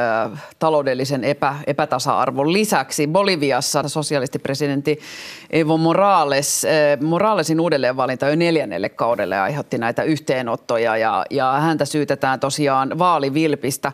taloudellisen 0.59 1.23
epä, 1.23 1.55
epätasa-arvon 1.67 2.53
lisäksi. 2.53 3.07
Boliviassa 3.07 3.89
sosialistipresidentti 3.89 4.99
Evo 5.49 5.77
Morales, 5.77 6.65
ö, 6.65 7.03
Moralesin 7.03 7.59
uudelleenvalinta 7.59 8.29
jo 8.29 8.35
neljännelle 8.35 8.89
kaudelle 8.89 9.39
aiheutti 9.39 9.77
näitä 9.77 10.03
yhteenottoja 10.03 10.97
ja, 10.97 11.25
ja 11.29 11.51
häntä 11.51 11.85
syytetään 11.85 12.39
tosiaan 12.39 12.99
vaalivilpistä. 12.99 13.91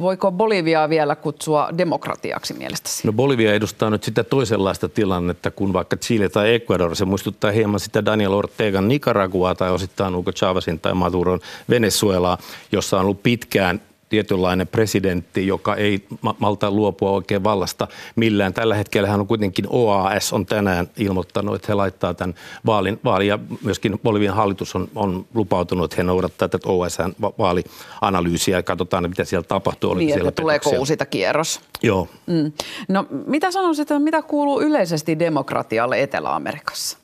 Voiko 0.00 0.32
Boliviaa 0.32 0.88
vielä 0.88 1.16
kutsua 1.16 1.68
demokratiaksi 1.78 2.54
mielestäsi? 2.54 3.06
No 3.06 3.12
Bolivia 3.12 3.54
edustaa 3.54 3.90
nyt 3.90 4.02
sitä 4.02 4.24
toisenlaista 4.24 4.88
tilannetta 4.88 5.50
kuin 5.50 5.72
vaikka 5.72 5.96
Chile 5.96 6.28
tai 6.28 6.54
Ecuador. 6.54 6.96
Se 6.96 7.04
muistuttaa 7.04 7.50
hieman 7.50 7.80
sitä 7.80 8.04
Daniel 8.04 8.32
Ortegan 8.32 8.88
Nicaraguaa 8.88 9.54
tai 9.54 9.70
osittain 9.70 10.14
Hugo 10.14 10.32
Chavezin 10.32 10.80
tai 10.80 10.94
Maduron 10.94 11.40
Venezuelaa, 11.70 12.38
jossa 12.72 12.96
on 12.96 13.02
ollut 13.02 13.22
pitkään 13.22 13.80
tietynlainen 14.10 14.68
presidentti, 14.68 15.46
joka 15.46 15.76
ei 15.76 16.06
malta 16.38 16.70
luopua 16.70 17.10
oikein 17.10 17.44
vallasta 17.44 17.88
millään. 18.16 18.54
Tällä 18.54 18.74
hetkellä 18.74 19.08
hän 19.08 19.20
on 19.20 19.26
kuitenkin 19.26 19.66
OAS 19.68 20.32
on 20.32 20.46
tänään 20.46 20.90
ilmoittanut, 20.96 21.54
että 21.54 21.66
he 21.68 21.74
laittaa 21.74 22.14
tämän 22.14 22.34
vaalin, 22.66 23.00
vaali 23.04 23.26
ja 23.26 23.38
myöskin 23.64 23.98
Bolivian 24.02 24.34
hallitus 24.34 24.74
on, 24.76 24.88
on 24.94 25.26
lupautunut, 25.34 25.84
että 25.84 25.96
he 25.96 26.02
noudattaa 26.02 26.48
tätä 26.48 26.68
OSN 26.68 27.12
vaalianalyysiä 27.38 28.58
ja 28.58 28.62
katsotaan, 28.62 29.08
mitä 29.08 29.24
siellä 29.24 29.46
tapahtuu. 29.48 29.94
Niin, 29.94 30.12
siellä 30.12 30.28
että 30.28 30.42
tuleeko 30.42 30.70
uusita 30.70 31.06
kierros. 31.06 31.60
Joo. 31.82 32.08
Mm. 32.26 32.52
No 32.88 33.06
mitä 33.26 33.50
sanoisit, 33.50 33.82
että 33.82 33.98
mitä 33.98 34.22
kuuluu 34.22 34.60
yleisesti 34.60 35.18
demokratialle 35.18 36.02
Etelä-Amerikassa? 36.02 36.98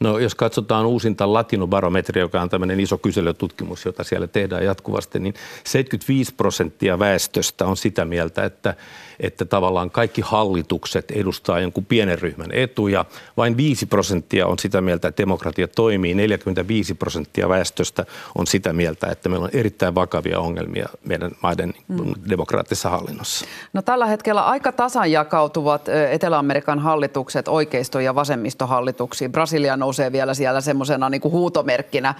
No 0.00 0.18
jos 0.18 0.34
katsotaan 0.34 0.86
uusinta 0.86 1.32
latinobarometria, 1.32 2.20
joka 2.20 2.40
on 2.40 2.48
tämmöinen 2.48 2.80
iso 2.80 2.98
kyselytutkimus, 2.98 3.84
jota 3.84 4.04
siellä 4.04 4.26
tehdään 4.26 4.64
jatkuvasti, 4.64 5.18
niin 5.18 5.34
75 5.64 6.34
prosenttia 6.34 6.98
väestöstä 6.98 7.66
on 7.66 7.76
sitä 7.76 8.04
mieltä, 8.04 8.44
että 8.44 8.74
että 9.20 9.44
tavallaan 9.44 9.90
kaikki 9.90 10.20
hallitukset 10.20 11.10
edustaa 11.10 11.60
jonkun 11.60 11.84
pienen 11.84 12.18
ryhmän 12.18 12.50
etuja. 12.52 13.04
Vain 13.36 13.56
5 13.56 13.86
prosenttia 13.86 14.46
on 14.46 14.58
sitä 14.58 14.80
mieltä, 14.80 15.08
että 15.08 15.22
demokratia 15.22 15.68
toimii. 15.68 16.14
45 16.14 16.94
prosenttia 16.94 17.48
väestöstä 17.48 18.06
on 18.34 18.46
sitä 18.46 18.72
mieltä, 18.72 19.06
että 19.06 19.28
meillä 19.28 19.44
on 19.44 19.50
erittäin 19.52 19.94
vakavia 19.94 20.40
ongelmia 20.40 20.88
meidän 21.04 21.30
maiden 21.42 21.74
mm. 21.88 22.12
demokraattisessa 22.30 22.90
hallinnossa. 22.90 23.46
No 23.72 23.82
tällä 23.82 24.06
hetkellä 24.06 24.46
aika 24.46 24.72
tasan 24.72 25.12
jakautuvat 25.12 25.88
Etelä-Amerikan 26.10 26.78
hallitukset 26.78 27.48
oikeisto- 27.48 28.00
ja 28.00 28.14
vasemmistohallituksiin. 28.14 29.32
Brasilia 29.32 29.76
nousee 29.88 30.12
vielä 30.12 30.34
siellä 30.34 30.60
semmoisena 30.60 31.10
niin 31.10 31.20
kuin 31.20 31.32
huutomerkkinä 31.32 32.14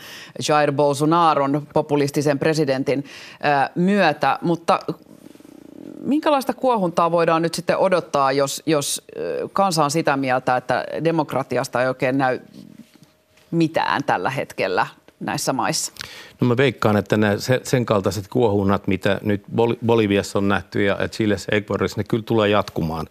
Jair 0.49 0.73
Bolsonaron 0.73 1.67
populistisen 1.75 2.39
presidentin 2.39 3.05
myötä, 3.75 4.39
mutta 4.43 4.81
minkälaista 6.01 6.55
kuohuntaa 6.55 7.11
voidaan 7.11 7.43
nyt 7.43 7.55
sitten 7.55 7.79
odottaa, 7.79 8.33
jos, 8.33 8.63
jos 8.67 9.03
kansa 9.53 9.85
on 9.85 9.91
sitä 9.91 10.17
mieltä, 10.17 10.57
että 10.57 10.85
demokratiasta 11.05 11.83
ei 11.83 11.89
oikein 11.89 12.19
näy 12.19 12.41
mitään 13.51 14.05
tällä 14.05 14.31
hetkellä 14.31 14.87
näissä 15.21 15.53
maissa? 15.53 15.93
No 16.41 16.47
mä 16.47 16.57
veikkaan, 16.57 16.97
että 16.97 17.17
nämä 17.17 17.35
sen 17.63 17.87
kaltaiset 17.87 18.29
kuohunnat, 18.29 18.87
mitä 18.87 19.21
nyt 19.23 19.43
Boliviassa 19.87 20.39
on 20.39 20.49
nähty 20.49 20.85
ja 20.85 20.99
Chilessä 21.09 21.49
Ecuadorissa, 21.53 22.01
ne 22.01 22.05
kyllä 22.05 22.23
tulee 22.23 22.49
jatkumaan. 22.49 23.07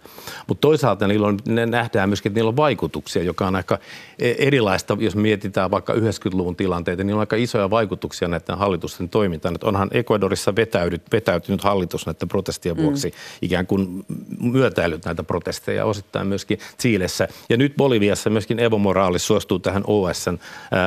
Mutta 0.47 0.61
toisaalta 0.61 1.07
niillä 1.07 1.27
on, 1.27 1.37
ne 1.47 1.65
nähdään 1.65 2.09
myöskin, 2.09 2.29
että 2.29 2.37
niillä 2.37 2.49
on 2.49 2.55
vaikutuksia, 2.55 3.23
joka 3.23 3.47
on 3.47 3.55
aika 3.55 3.79
e-, 4.19 4.35
erilaista, 4.37 4.97
jos 4.99 5.15
mietitään 5.15 5.71
vaikka 5.71 5.93
90-luvun 5.93 6.55
tilanteita, 6.55 7.03
niin 7.03 7.13
on 7.13 7.19
aika 7.19 7.35
isoja 7.35 7.69
vaikutuksia 7.69 8.27
näiden 8.27 8.57
hallitusten 8.57 9.09
toimintaan. 9.09 9.55
Että 9.55 9.67
onhan 9.67 9.89
Ecuadorissa 9.91 10.55
vetäytynyt, 10.55 11.01
vetäytynyt 11.11 11.63
hallitus 11.63 12.05
näiden 12.05 12.27
protestien 12.27 12.77
mm. 12.77 12.83
vuoksi 12.83 13.07
mm. 13.07 13.13
ikään 13.41 13.67
kuin 13.67 14.05
myötäillyt 14.39 15.05
näitä 15.05 15.23
protesteja, 15.23 15.85
osittain 15.85 16.27
myöskin 16.27 16.59
Chilessä. 16.79 17.27
Ja 17.49 17.57
nyt 17.57 17.73
Boliviassa 17.77 18.29
myöskin 18.29 18.59
Evo 18.59 18.77
Morales 18.77 19.27
suostuu 19.27 19.59
tähän 19.59 19.83
OSN 19.87 20.37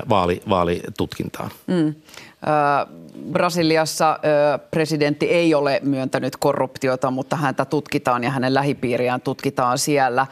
vaali, 0.09 0.43
vaalitutkintaan. 0.49 1.51
Mm. 1.67 1.95
Brasiliassa 3.33 4.19
presidentti 4.71 5.27
ei 5.27 5.55
ole 5.55 5.81
myöntänyt 5.83 6.37
korruptiota, 6.37 7.11
mutta 7.11 7.37
häntä 7.37 7.65
tutkitaan 7.65 8.25
ja 8.25 8.31
hänen 8.31 8.55
lähipiiriään 8.55 9.21
tutkitaan 9.21 9.79
siellä. 9.79 10.27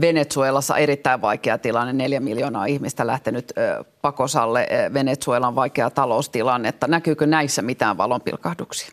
Venezuelassa 0.00 0.76
erittäin 0.76 1.20
vaikea 1.20 1.58
tilanne, 1.58 1.92
neljä 1.92 2.20
miljoonaa 2.20 2.66
ihmistä 2.66 3.06
lähtenyt 3.06 3.52
pakosalle. 4.02 4.68
Venezuelan 4.94 5.54
vaikea 5.54 5.90
taloustilanne. 5.90 6.74
Näkyykö 6.86 7.26
näissä 7.26 7.62
mitään 7.62 7.96
valonpilkahduksia? 7.96 8.90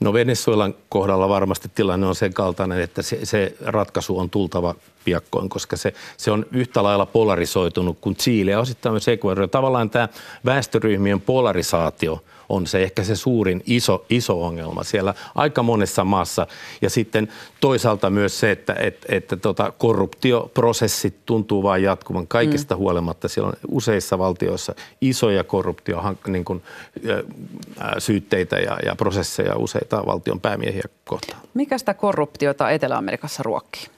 No 0.00 0.12
Venezuelan 0.12 0.74
kohdalla 0.88 1.28
varmasti 1.28 1.70
tilanne 1.74 2.06
on 2.06 2.14
sen 2.14 2.34
kaltainen, 2.34 2.80
että 2.80 3.02
se, 3.02 3.26
se 3.26 3.56
ratkaisu 3.60 4.18
on 4.18 4.30
tultava 4.30 4.74
piakkoin, 5.04 5.48
koska 5.48 5.76
se, 5.76 5.94
se 6.16 6.30
on 6.30 6.46
yhtä 6.52 6.82
lailla 6.82 7.06
polarisoitunut 7.06 7.98
kuin 8.00 8.16
Chile 8.16 8.50
ja 8.50 8.60
osittain 8.60 8.92
myös 8.92 9.08
Ecuador. 9.08 9.48
Tavallaan 9.48 9.90
tämä 9.90 10.08
väestöryhmien 10.44 11.20
polarisaatio– 11.20 12.20
on 12.48 12.66
se 12.66 12.82
ehkä 12.82 13.04
se 13.04 13.16
suurin 13.16 13.62
iso, 13.66 14.04
iso 14.10 14.44
ongelma 14.44 14.84
siellä 14.84 15.14
aika 15.34 15.62
monessa 15.62 16.04
maassa. 16.04 16.46
Ja 16.82 16.90
sitten 16.90 17.28
toisaalta 17.60 18.10
myös 18.10 18.40
se, 18.40 18.50
että 18.50 18.74
että 18.78 19.06
että 19.08 19.36
tota, 19.36 19.72
korruptioprosessit 19.78 21.14
tuntuu 21.26 21.62
vain 21.62 21.82
jatkuvan 21.82 22.26
kaikista 22.26 22.74
mm. 22.74 22.78
huolimatta. 22.78 23.28
Siellä 23.28 23.48
on 23.48 23.54
useissa 23.68 24.18
valtioissa 24.18 24.74
isoja 25.00 25.44
korruptio 25.44 26.16
niin 26.26 26.44
kuin, 26.44 26.62
syytteitä 27.98 28.56
ja, 28.56 28.78
ja 28.86 28.96
prosesseja 28.96 29.56
useita 29.56 30.06
valtion 30.06 30.40
päämiehiä 30.40 30.82
kohtaan. 31.04 31.40
Mikä 31.54 31.78
sitä 31.78 31.94
korruptiota 31.94 32.70
Etelä-Amerikassa 32.70 33.42
ruokkii? 33.42 33.93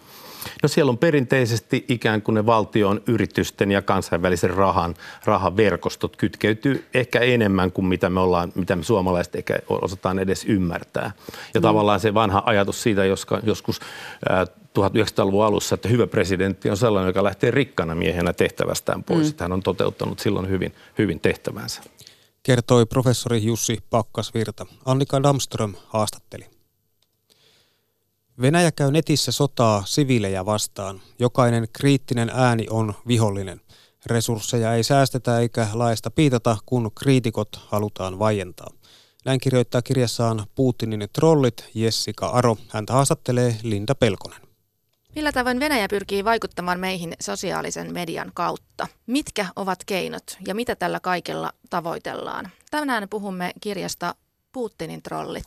No 0.63 0.69
siellä 0.69 0.91
on 0.91 0.99
perinteisesti 0.99 1.85
ikään 1.89 2.23
kuin 2.23 2.35
ne 2.35 2.47
valtion 2.47 3.01
yritysten 3.07 3.73
ja 3.73 3.83
kansainvälisen 3.83 4.51
rahan, 4.51 4.95
rahan 5.25 5.57
verkostot 5.57 6.17
kytkeytyy 6.17 6.87
ehkä 6.95 7.21
enemmän 7.21 7.73
kuin 7.73 7.87
mitä 7.87 8.11
me 8.11 8.21
ollaan, 8.21 8.53
mitä 8.55 8.77
me 8.77 8.83
suomalaiset 8.83 9.35
ehkä 9.35 9.59
osataan 9.69 10.19
edes 10.19 10.45
ymmärtää. 10.45 11.13
Ja 11.55 11.61
mm. 11.61 11.63
tavallaan 11.63 12.01
se 12.01 12.15
vanha 12.15 12.43
ajatus 12.47 12.83
siitä 12.83 13.05
joska, 13.05 13.41
joskus 13.43 13.81
1900-luvun 14.79 15.45
alussa, 15.45 15.75
että 15.75 15.89
hyvä 15.89 16.07
presidentti 16.07 16.71
on 16.71 16.77
sellainen, 16.77 17.09
joka 17.09 17.25
lähtee 17.25 17.51
rikkana 17.51 17.95
miehenä 17.95 18.33
tehtävästään 18.33 19.05
pois. 19.05 19.33
Mm. 19.33 19.37
Hän 19.41 19.53
on 19.53 19.63
toteuttanut 19.63 20.19
silloin 20.19 20.49
hyvin, 20.49 20.75
hyvin 20.99 21.21
tehtävänsä. 21.21 21.83
Kertoi 22.43 22.87
professori 22.87 23.45
Jussi 23.45 23.79
Pakkasvirta. 23.91 24.67
Annika 24.85 25.23
Damström 25.23 25.75
haastatteli. 25.87 26.56
Venäjä 28.41 28.73
käy 28.73 28.91
netissä 28.91 29.33
sotaa 29.33 29.83
siviilejä 29.87 30.47
vastaan. 30.47 31.01
Jokainen 31.19 31.69
kriittinen 31.73 32.31
ääni 32.35 32.67
on 32.71 32.95
vihollinen. 33.07 33.61
Resursseja 34.07 34.75
ei 34.75 34.83
säästetä 34.83 35.41
eikä 35.41 35.69
laista 35.73 36.11
piitata, 36.11 36.57
kun 36.67 36.91
kriitikot 36.95 37.61
halutaan 37.67 38.19
vaientaa. 38.19 38.71
Näin 39.25 39.41
kirjoittaa 39.41 39.83
kirjassaan 39.83 40.47
Putinin 40.55 41.09
trollit 41.13 41.65
Jessica 41.75 42.27
Aro. 42.27 42.57
Häntä 42.69 42.93
haastattelee 42.93 43.57
Linda 43.63 43.95
Pelkonen. 43.95 44.41
Millä 45.15 45.33
tavoin 45.33 45.61
Venäjä 45.61 45.89
pyrkii 45.91 46.25
vaikuttamaan 46.25 46.81
meihin 46.81 47.15
sosiaalisen 47.21 47.93
median 47.93 48.31
kautta? 48.35 48.87
Mitkä 49.07 49.47
ovat 49.57 49.79
keinot 49.87 50.37
ja 50.47 50.55
mitä 50.55 50.77
tällä 50.77 51.01
kaikella 51.01 51.53
tavoitellaan? 51.71 52.51
Tänään 52.71 53.09
puhumme 53.09 53.53
kirjasta 53.61 54.15
Putinin 54.53 55.03
trollit. 55.03 55.47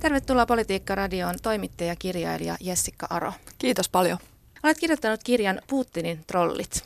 Tervetuloa 0.00 0.46
Politiikka-radioon 0.46 1.34
toimittaja 1.42 1.96
kirjailija 1.96 2.56
Jessica 2.60 3.06
Aro. 3.10 3.32
Kiitos 3.58 3.88
paljon. 3.88 4.18
Olet 4.62 4.78
kirjoittanut 4.78 5.20
kirjan 5.24 5.60
Putinin 5.66 6.24
trollit. 6.26 6.84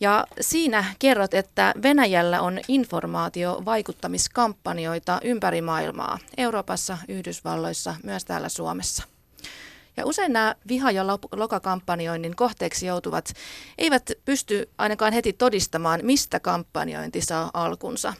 Ja 0.00 0.26
siinä 0.40 0.84
kerrot, 0.98 1.34
että 1.34 1.74
Venäjällä 1.82 2.40
on 2.40 2.60
informaatiovaikuttamiskampanjoita 2.68 5.20
ympäri 5.24 5.62
maailmaa, 5.62 6.18
Euroopassa, 6.36 6.98
Yhdysvalloissa, 7.08 7.94
myös 8.02 8.24
täällä 8.24 8.48
Suomessa. 8.48 9.02
Ja 9.96 10.06
usein 10.06 10.32
nämä 10.32 10.54
viha- 10.68 10.90
ja 10.90 11.06
lokakampanjoinnin 11.32 12.36
kohteeksi 12.36 12.86
joutuvat 12.86 13.32
eivät 13.78 14.10
pysty 14.24 14.70
ainakaan 14.78 15.12
heti 15.12 15.32
todistamaan, 15.32 16.00
mistä 16.02 16.40
kampanjointi 16.40 17.20
saa 17.20 17.50
alkunsa. 17.54 18.14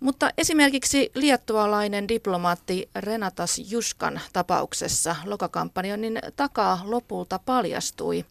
Mutta 0.00 0.30
esimerkiksi 0.38 1.10
liettualainen 1.14 2.08
diplomaatti 2.08 2.88
Renatas 2.94 3.58
Juskan 3.70 4.20
tapauksessa 4.32 5.16
lokakampanjoinnin 5.24 6.18
takaa 6.36 6.80
lopulta 6.84 7.38
paljastui 7.38 8.24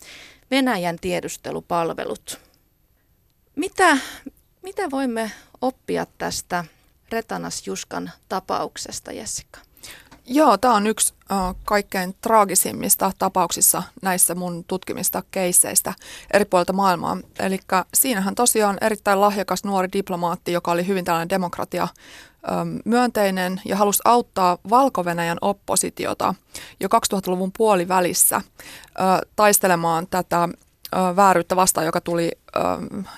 Venäjän 0.51 0.97
tiedustelupalvelut. 1.01 2.39
Mitä, 3.55 3.97
mitä 4.61 4.91
voimme 4.91 5.31
oppia 5.61 6.05
tästä 6.17 6.65
Retanas 7.11 7.67
Juskan 7.67 8.11
tapauksesta, 8.29 9.11
Jessica? 9.11 9.59
Joo, 10.27 10.57
tämä 10.57 10.73
on 10.73 10.87
yksi 10.87 11.13
äh, 11.31 11.55
kaikkein 11.65 12.15
traagisimmista 12.21 13.11
tapauksissa 13.19 13.83
näissä 14.01 14.35
mun 14.35 14.63
tutkimista 14.63 15.23
keisseistä 15.31 15.93
eri 16.33 16.45
puolilta 16.45 16.73
maailmaa. 16.73 17.17
Eli 17.39 17.59
siinähän 17.93 18.35
tosiaan 18.35 18.77
erittäin 18.81 19.21
lahjakas 19.21 19.63
nuori 19.63 19.89
diplomaatti, 19.93 20.51
joka 20.51 20.71
oli 20.71 20.87
hyvin 20.87 21.05
tällainen 21.05 21.29
demokratia 21.29 21.87
myönteinen 22.85 23.61
ja 23.65 23.75
halusi 23.75 24.01
auttaa 24.05 24.57
valko 24.69 25.03
oppositiota 25.41 26.35
jo 26.79 26.87
2000-luvun 26.87 27.51
puolivälissä 27.57 28.41
taistelemaan 29.35 30.07
tätä 30.07 30.49
vääryyttä 31.15 31.55
vastaan, 31.55 31.85
joka 31.85 32.01
tuli 32.01 32.31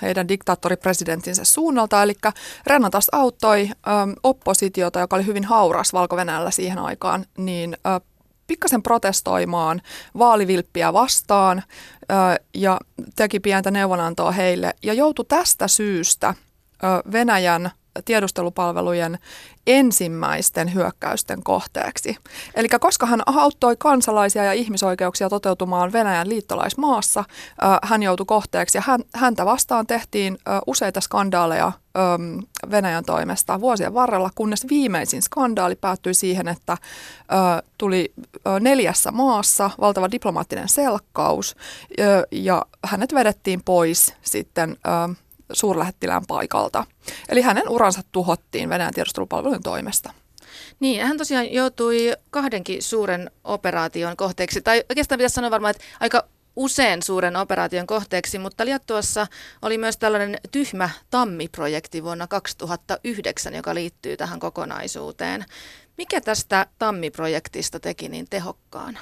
heidän 0.02 0.28
diktaattoripresidenttinsä 0.28 1.44
suunnalta. 1.44 2.04
Eli 2.04 2.14
Renatas 2.68 3.08
auttoi 3.12 3.70
oppositiota, 4.24 5.00
joka 5.00 5.16
oli 5.16 5.26
hyvin 5.26 5.46
hauras 5.46 5.94
valko 5.94 6.16
siihen 6.52 6.80
aikaan, 6.80 7.26
niin 7.38 7.78
pikkasen 8.48 8.84
protestoimaan 8.84 9.82
vaalivilppiä 10.18 10.94
vastaan 10.94 11.64
ja 12.54 12.80
teki 13.16 13.40
pientä 13.40 13.72
neuvonantoa 13.72 14.32
heille 14.32 14.74
ja 14.84 14.94
joutui 14.94 15.26
tästä 15.26 15.68
syystä 15.68 16.34
Venäjän 17.12 17.72
tiedustelupalvelujen 18.06 19.20
ensimmäisten 19.68 20.74
hyökkäysten 20.74 21.44
kohteeksi. 21.44 22.18
Eli 22.56 22.70
koska 22.70 23.06
hän 23.06 23.22
auttoi 23.26 23.76
kansalaisia 23.80 24.44
ja 24.44 24.54
ihmisoikeuksia 24.54 25.30
toteutumaan 25.30 25.94
Venäjän 25.94 26.30
liittolaismaassa, 26.30 27.24
hän 27.84 28.04
joutui 28.04 28.26
kohteeksi 28.26 28.78
ja 28.78 28.84
häntä 29.16 29.46
vastaan 29.46 29.88
tehtiin 29.88 30.38
useita 30.68 31.02
skandaaleja 31.02 31.72
Venäjän 32.72 33.06
toimesta 33.06 33.62
vuosien 33.62 33.94
varrella, 33.94 34.30
kunnes 34.36 34.66
viimeisin 34.70 35.22
skandaali 35.22 35.76
päättyi 35.76 36.14
siihen, 36.14 36.48
että 36.48 36.78
tuli 37.78 38.14
neljässä 38.60 39.12
maassa 39.12 39.70
valtava 39.80 40.12
diplomaattinen 40.12 40.70
selkkaus 40.70 41.56
ja 42.32 42.66
hänet 42.86 43.14
vedettiin 43.14 43.62
pois 43.66 44.16
sitten 44.22 44.78
suurlähettilään 45.54 46.26
paikalta. 46.28 46.86
Eli 47.30 47.42
hänen 47.42 47.70
uransa 47.70 48.02
tuhottiin 48.12 48.70
Venäjän 48.70 48.94
tiedustelupalvelujen 48.94 49.64
toimesta. 49.64 50.14
Niin, 50.80 51.08
hän 51.08 51.18
tosiaan 51.18 51.54
joutui 51.54 52.14
kahdenkin 52.30 52.84
suuren 52.84 53.32
operaation 53.44 54.18
kohteeksi, 54.18 54.62
tai 54.62 54.84
oikeastaan 54.90 55.18
pitäisi 55.18 55.34
sanoa 55.34 55.52
varmaan, 55.52 55.72
että 55.72 55.84
aika 56.00 56.24
usein 56.56 57.04
suuren 57.04 57.36
operaation 57.36 57.88
kohteeksi, 57.88 58.40
mutta 58.40 58.66
Liettuassa 58.66 59.28
oli 59.62 59.78
myös 59.78 59.98
tällainen 59.98 60.38
tyhmä 60.52 60.90
Tammi-projekti 61.10 62.04
vuonna 62.04 62.28
2009, 62.28 63.54
joka 63.54 63.76
liittyy 63.76 64.18
tähän 64.18 64.40
kokonaisuuteen. 64.40 65.46
Mikä 65.98 66.22
tästä 66.22 66.66
Tammi-projektista 66.80 67.80
teki 67.80 68.10
niin 68.10 68.26
tehokkaan? 68.30 69.00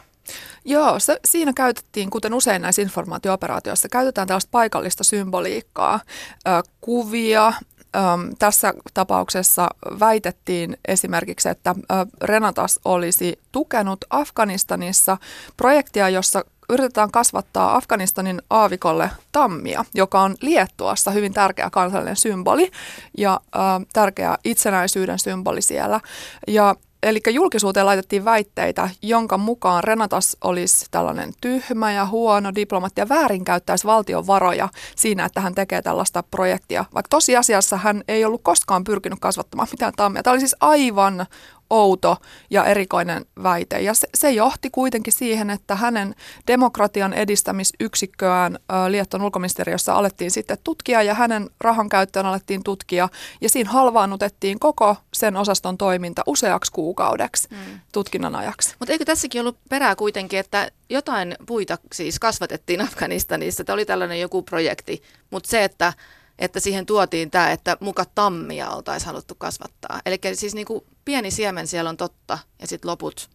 Joo, 0.66 1.00
se, 1.00 1.20
siinä 1.26 1.54
käytettiin, 1.54 2.10
kuten 2.10 2.34
usein 2.34 2.62
näissä 2.62 2.82
informaatiooperaatioissa, 2.82 3.90
käytetään 3.90 4.28
tällaista 4.28 4.50
paikallista 4.52 5.04
symboliikkaa, 5.04 6.00
ö, 6.48 6.50
kuvia. 6.82 7.54
Ö, 7.96 8.00
tässä 8.40 8.74
tapauksessa 8.94 9.70
väitettiin 10.00 10.78
esimerkiksi, 10.88 11.50
että 11.50 11.76
ö, 11.78 11.94
Renatas 12.22 12.80
olisi 12.86 13.40
tukenut 13.52 14.06
Afganistanissa 14.10 15.18
projektia, 15.58 16.10
jossa 16.10 16.46
yritetään 16.70 17.12
kasvattaa 17.12 17.76
Afganistanin 17.76 18.42
aavikolle 18.50 19.12
tammia, 19.32 19.86
joka 19.94 20.22
on 20.22 20.36
Liettuassa 20.42 21.12
hyvin 21.12 21.34
tärkeä 21.34 21.70
kansallinen 21.70 22.16
symboli 22.16 22.72
ja 23.18 23.40
ö, 23.56 23.60
tärkeä 23.94 24.38
itsenäisyyden 24.44 25.20
symboli 25.20 25.62
siellä. 25.62 26.00
Ja 26.48 26.76
Eli 27.06 27.20
julkisuuteen 27.30 27.86
laitettiin 27.86 28.26
väitteitä, 28.26 28.90
jonka 29.02 29.38
mukaan 29.38 29.84
Renatas 29.84 30.38
olisi 30.44 30.86
tällainen 30.92 31.34
tyhmä 31.42 31.92
ja 31.92 32.06
huono 32.06 32.52
diplomaatti 32.56 33.02
ja 33.02 33.10
väärinkäyttäisi 33.10 33.88
valtion 33.88 34.28
varoja 34.28 34.70
siinä, 34.96 35.26
että 35.26 35.42
hän 35.42 35.56
tekee 35.56 35.82
tällaista 35.82 36.24
projektia. 36.24 36.86
Vaikka 36.94 37.10
tosiasiassa 37.10 37.78
hän 37.78 38.04
ei 38.08 38.26
ollut 38.26 38.42
koskaan 38.44 38.84
pyrkinyt 38.84 39.20
kasvattamaan 39.22 39.68
mitään 39.72 39.94
tammia. 39.96 40.24
Tämä 40.24 40.32
oli 40.32 40.40
siis 40.40 40.56
aivan 40.60 41.26
outo 41.70 42.18
ja 42.50 42.66
erikoinen 42.66 43.26
väite. 43.44 43.82
Ja 43.82 43.94
se, 43.94 44.08
se 44.16 44.32
johti 44.32 44.70
kuitenkin 44.70 45.14
siihen, 45.14 45.50
että 45.50 45.76
hänen 45.76 46.16
demokratian 46.48 47.14
edistämisyksikköään 47.14 48.60
Lietton 48.88 49.22
ulkoministeriössä 49.22 49.96
alettiin 49.96 50.32
sitten 50.32 50.58
tutkia 50.64 51.04
ja 51.04 51.14
hänen 51.14 51.50
rahan 51.62 51.90
käyttöön 51.90 52.26
alettiin 52.26 52.64
tutkia. 52.64 53.10
Ja 53.42 53.50
siinä 53.50 53.70
halvaannutettiin 53.70 54.60
koko 54.60 54.96
sen 55.14 55.38
osaston 55.38 55.78
toiminta 55.78 56.22
useaksi 56.26 56.72
kuukaudeksi 56.72 57.48
hmm. 57.50 57.80
tutkinnan 57.92 58.36
ajaksi. 58.36 58.76
Mutta 58.80 58.92
eikö 58.92 59.06
tässäkin 59.06 59.42
ollut 59.42 59.58
perää 59.70 59.96
kuitenkin, 59.96 60.40
että 60.40 60.72
jotain 60.90 61.36
puita 61.46 61.78
siis 61.94 62.20
kasvatettiin 62.20 62.82
Afganistanissa, 62.82 63.62
että 63.62 63.74
oli 63.74 63.86
tällainen 63.86 64.20
joku 64.20 64.42
projekti, 64.42 65.04
mutta 65.32 65.50
se, 65.50 65.64
että 65.64 65.94
että 66.40 66.60
siihen 66.60 66.86
tuotiin 66.86 67.32
tämä, 67.32 67.52
että 67.52 67.78
muka 67.80 68.06
tammia 68.16 68.70
oltaisiin 68.70 69.08
haluttu 69.08 69.36
kasvattaa. 69.38 70.02
Eli 70.06 70.20
siis 70.34 70.56
niin 70.56 70.68
kuin 70.68 70.82
pieni 71.06 71.32
siemen 71.32 71.68
siellä 71.68 71.90
on 71.90 71.98
totta 71.98 72.40
ja 72.62 72.68
sitten 72.68 72.92
loput 72.92 73.30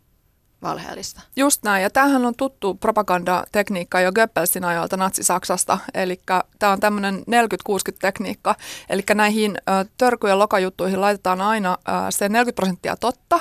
valheellista. 0.62 1.20
Just 1.36 1.62
näin, 1.62 1.82
ja 1.82 1.90
tämähän 1.90 2.26
on 2.26 2.34
tuttu 2.34 2.74
propagandatekniikka 2.74 4.00
jo 4.00 4.12
Goebbelsin 4.12 4.64
ajalta 4.64 4.96
Natsi-Saksasta, 4.96 5.78
eli 5.94 6.20
tämä 6.58 6.72
on 6.72 6.80
tämmöinen 6.80 7.18
40-60-tekniikka, 7.18 8.54
eli 8.90 9.02
näihin 9.14 9.58
ö, 9.58 9.84
törky- 9.98 10.28
ja 10.28 10.38
lokajuttuihin 10.38 11.00
laitetaan 11.00 11.40
aina 11.40 11.78
ö, 11.88 11.92
se 12.10 12.28
40 12.28 12.56
prosenttia 12.56 12.96
totta, 12.96 13.40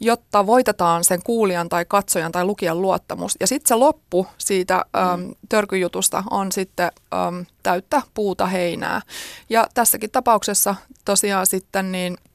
jotta 0.00 0.46
voitetaan 0.46 1.04
sen 1.04 1.22
kuulijan 1.22 1.68
tai 1.68 1.84
katsojan 1.84 2.32
tai 2.32 2.44
lukijan 2.44 2.82
luottamus, 2.82 3.36
ja 3.40 3.46
sitten 3.46 3.68
se 3.68 3.74
loppu 3.74 4.26
siitä 4.38 4.84
ö, 4.96 5.16
mm. 5.16 5.34
törkyjutusta 5.48 6.24
on 6.30 6.52
sitten 6.52 6.90
ö, 7.12 7.16
täyttä 7.62 8.02
puuta 8.14 8.46
heinää, 8.46 9.02
ja 9.50 9.66
tässäkin 9.74 10.10
tapauksessa 10.10 10.74
tosiaan 11.04 11.46
sitten 11.46 11.92
niin– 11.92 12.16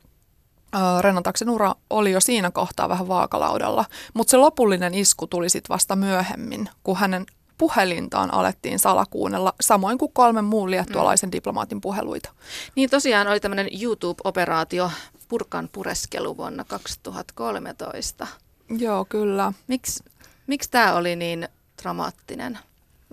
Renataksen 1.02 1.50
ura 1.50 1.76
oli 1.90 2.12
jo 2.12 2.20
siinä 2.20 2.52
kohtaa 2.52 2.90
vähän 2.90 3.08
vaakalaudalla, 3.08 3.86
mutta 4.14 4.32
se 4.32 4.38
lopullinen 4.38 4.94
isku 4.94 5.28
tuli 5.28 5.50
sitten 5.50 5.74
vasta 5.74 5.96
myöhemmin, 5.96 6.70
kun 6.84 6.98
hänen 6.98 7.26
puhelintaan 7.58 8.34
alettiin 8.34 8.80
salakuunnella, 8.80 9.54
samoin 9.62 9.98
kuin 9.98 10.12
kolmen 10.14 10.46
muun 10.46 10.72
liettualaisen 10.72 11.30
mm. 11.30 11.32
diplomaatin 11.32 11.82
puheluita. 11.82 12.32
Niin 12.76 12.90
tosiaan 12.90 13.28
oli 13.28 13.40
tämmöinen 13.40 13.70
YouTube-operaatio 13.82 14.92
Purkan 15.28 15.70
pureskelu 15.72 16.38
vuonna 16.38 16.64
2013. 16.64 18.28
Joo, 18.70 19.06
kyllä. 19.06 19.54
Miksi 19.68 20.04
miksi 20.48 20.72
tämä 20.72 20.94
oli 20.94 21.16
niin 21.16 21.50
dramaattinen? 21.84 22.60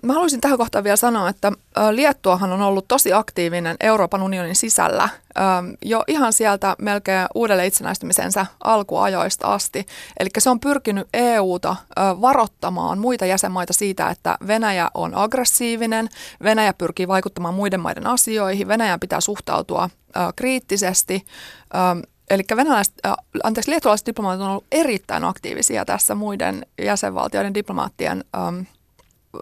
Mä 0.03 0.13
haluaisin 0.13 0.41
tähän 0.41 0.57
kohtaan 0.57 0.83
vielä 0.83 0.95
sanoa, 0.95 1.29
että 1.29 1.51
Liettuahan 1.91 2.51
on 2.51 2.61
ollut 2.61 2.87
tosi 2.87 3.13
aktiivinen 3.13 3.77
Euroopan 3.79 4.21
unionin 4.23 4.55
sisällä 4.55 5.09
jo 5.81 6.03
ihan 6.07 6.33
sieltä 6.33 6.75
melkein 6.81 7.27
uudelle 7.35 7.67
itsenäistymisensä 7.67 8.45
alkuajoista 8.63 9.53
asti. 9.53 9.85
Eli 10.19 10.29
se 10.37 10.49
on 10.49 10.59
pyrkinyt 10.59 11.07
EUta 11.13 11.75
varoittamaan 11.97 12.99
muita 12.99 13.25
jäsenmaita 13.25 13.73
siitä, 13.73 14.09
että 14.09 14.37
Venäjä 14.47 14.89
on 14.93 15.15
aggressiivinen, 15.15 16.09
Venäjä 16.43 16.73
pyrkii 16.73 17.07
vaikuttamaan 17.07 17.53
muiden 17.53 17.79
maiden 17.79 18.07
asioihin, 18.07 18.67
Venäjän 18.67 18.99
pitää 18.99 19.21
suhtautua 19.21 19.89
kriittisesti. 20.35 21.25
Eli 22.29 22.43
venäläiset, 22.55 22.93
anteeksi, 23.43 23.71
liettualaiset 23.71 24.07
diplomaatit 24.07 24.41
on 24.41 24.49
ollut 24.49 24.65
erittäin 24.71 25.23
aktiivisia 25.23 25.85
tässä 25.85 26.15
muiden 26.15 26.65
jäsenvaltioiden 26.81 27.53
diplomaattien 27.53 28.23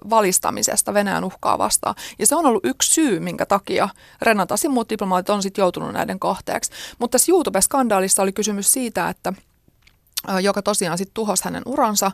valistamisesta 0.10 0.94
Venäjän 0.94 1.24
uhkaa 1.24 1.58
vastaan. 1.58 1.96
Ja 2.20 2.28
se 2.28 2.36
on 2.36 2.46
ollut 2.46 2.66
yksi 2.66 2.94
syy, 2.94 3.20
minkä 3.20 3.46
takia 3.46 3.90
Renatas 4.22 4.64
ja 4.64 4.70
muut 4.70 4.90
diplomaatit 4.90 5.30
on 5.30 5.44
sitten 5.44 5.62
joutunut 5.64 5.94
näiden 5.94 6.20
kohteeksi. 6.20 6.72
Mutta 7.00 7.16
tässä 7.16 7.32
YouTube-skandaalissa 7.32 8.24
oli 8.24 8.32
kysymys 8.32 8.74
siitä, 8.74 9.10
että– 9.10 9.34
joka 10.42 10.62
tosiaan 10.62 10.98
sitten 10.98 11.14
tuhosi 11.14 11.44
hänen 11.46 11.64
uransa. 11.66 12.12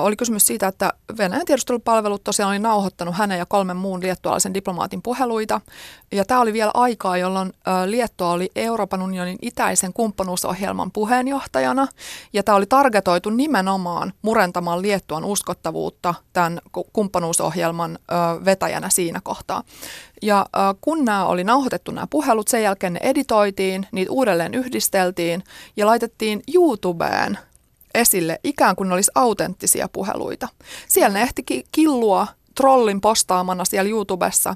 Oli 0.00 0.16
kysymys 0.16 0.46
siitä, 0.46 0.68
että 0.68 0.92
Venäjän 1.18 1.46
tiedustelupalvelut 1.46 2.24
tosiaan 2.24 2.50
oli 2.50 2.58
nauhoittanut 2.58 3.14
hänen 3.14 3.38
ja 3.38 3.46
kolmen 3.46 3.76
muun 3.76 4.02
liettualaisen 4.02 4.54
diplomaatin 4.54 5.02
puheluita. 5.02 5.60
Ja 6.12 6.24
tämä 6.24 6.40
oli 6.40 6.52
vielä 6.52 6.70
aikaa, 6.74 7.16
jolloin 7.16 7.52
Liettua 7.86 8.30
oli 8.30 8.50
Euroopan 8.56 9.02
unionin 9.02 9.38
itäisen 9.42 9.92
kumppanuusohjelman 9.92 10.90
puheenjohtajana. 10.92 11.86
Ja 12.32 12.42
tämä 12.42 12.56
oli 12.56 12.66
targetoitu 12.66 13.30
nimenomaan 13.30 14.12
murentamaan 14.22 14.82
Liettuan 14.82 15.24
uskottavuutta 15.24 16.14
tämän 16.32 16.60
kumppanuusohjelman 16.92 17.98
vetäjänä 18.44 18.88
siinä 18.88 19.20
kohtaa. 19.24 19.62
Ja 20.22 20.38
äh, 20.40 20.74
kun 20.80 21.04
nämä 21.04 21.26
oli 21.26 21.44
nauhoitettu 21.44 21.90
nämä 21.90 22.06
puhelut, 22.10 22.48
sen 22.48 22.62
jälkeen 22.62 22.92
ne 22.92 23.00
editoitiin, 23.02 23.86
niitä 23.92 24.12
uudelleen 24.12 24.54
yhdisteltiin 24.54 25.42
ja 25.76 25.86
laitettiin 25.86 26.42
YouTubeen 26.54 27.38
esille 27.94 28.40
ikään 28.44 28.76
kuin 28.76 28.88
ne 28.88 28.94
olisi 28.94 29.10
autenttisia 29.14 29.88
puheluita. 29.92 30.48
Siellä 30.88 31.18
ne 31.18 31.22
ehti 31.22 31.42
killua 31.72 32.26
trollin 32.54 33.00
postaamana 33.00 33.64
siellä 33.64 33.90
YouTubessa 33.90 34.54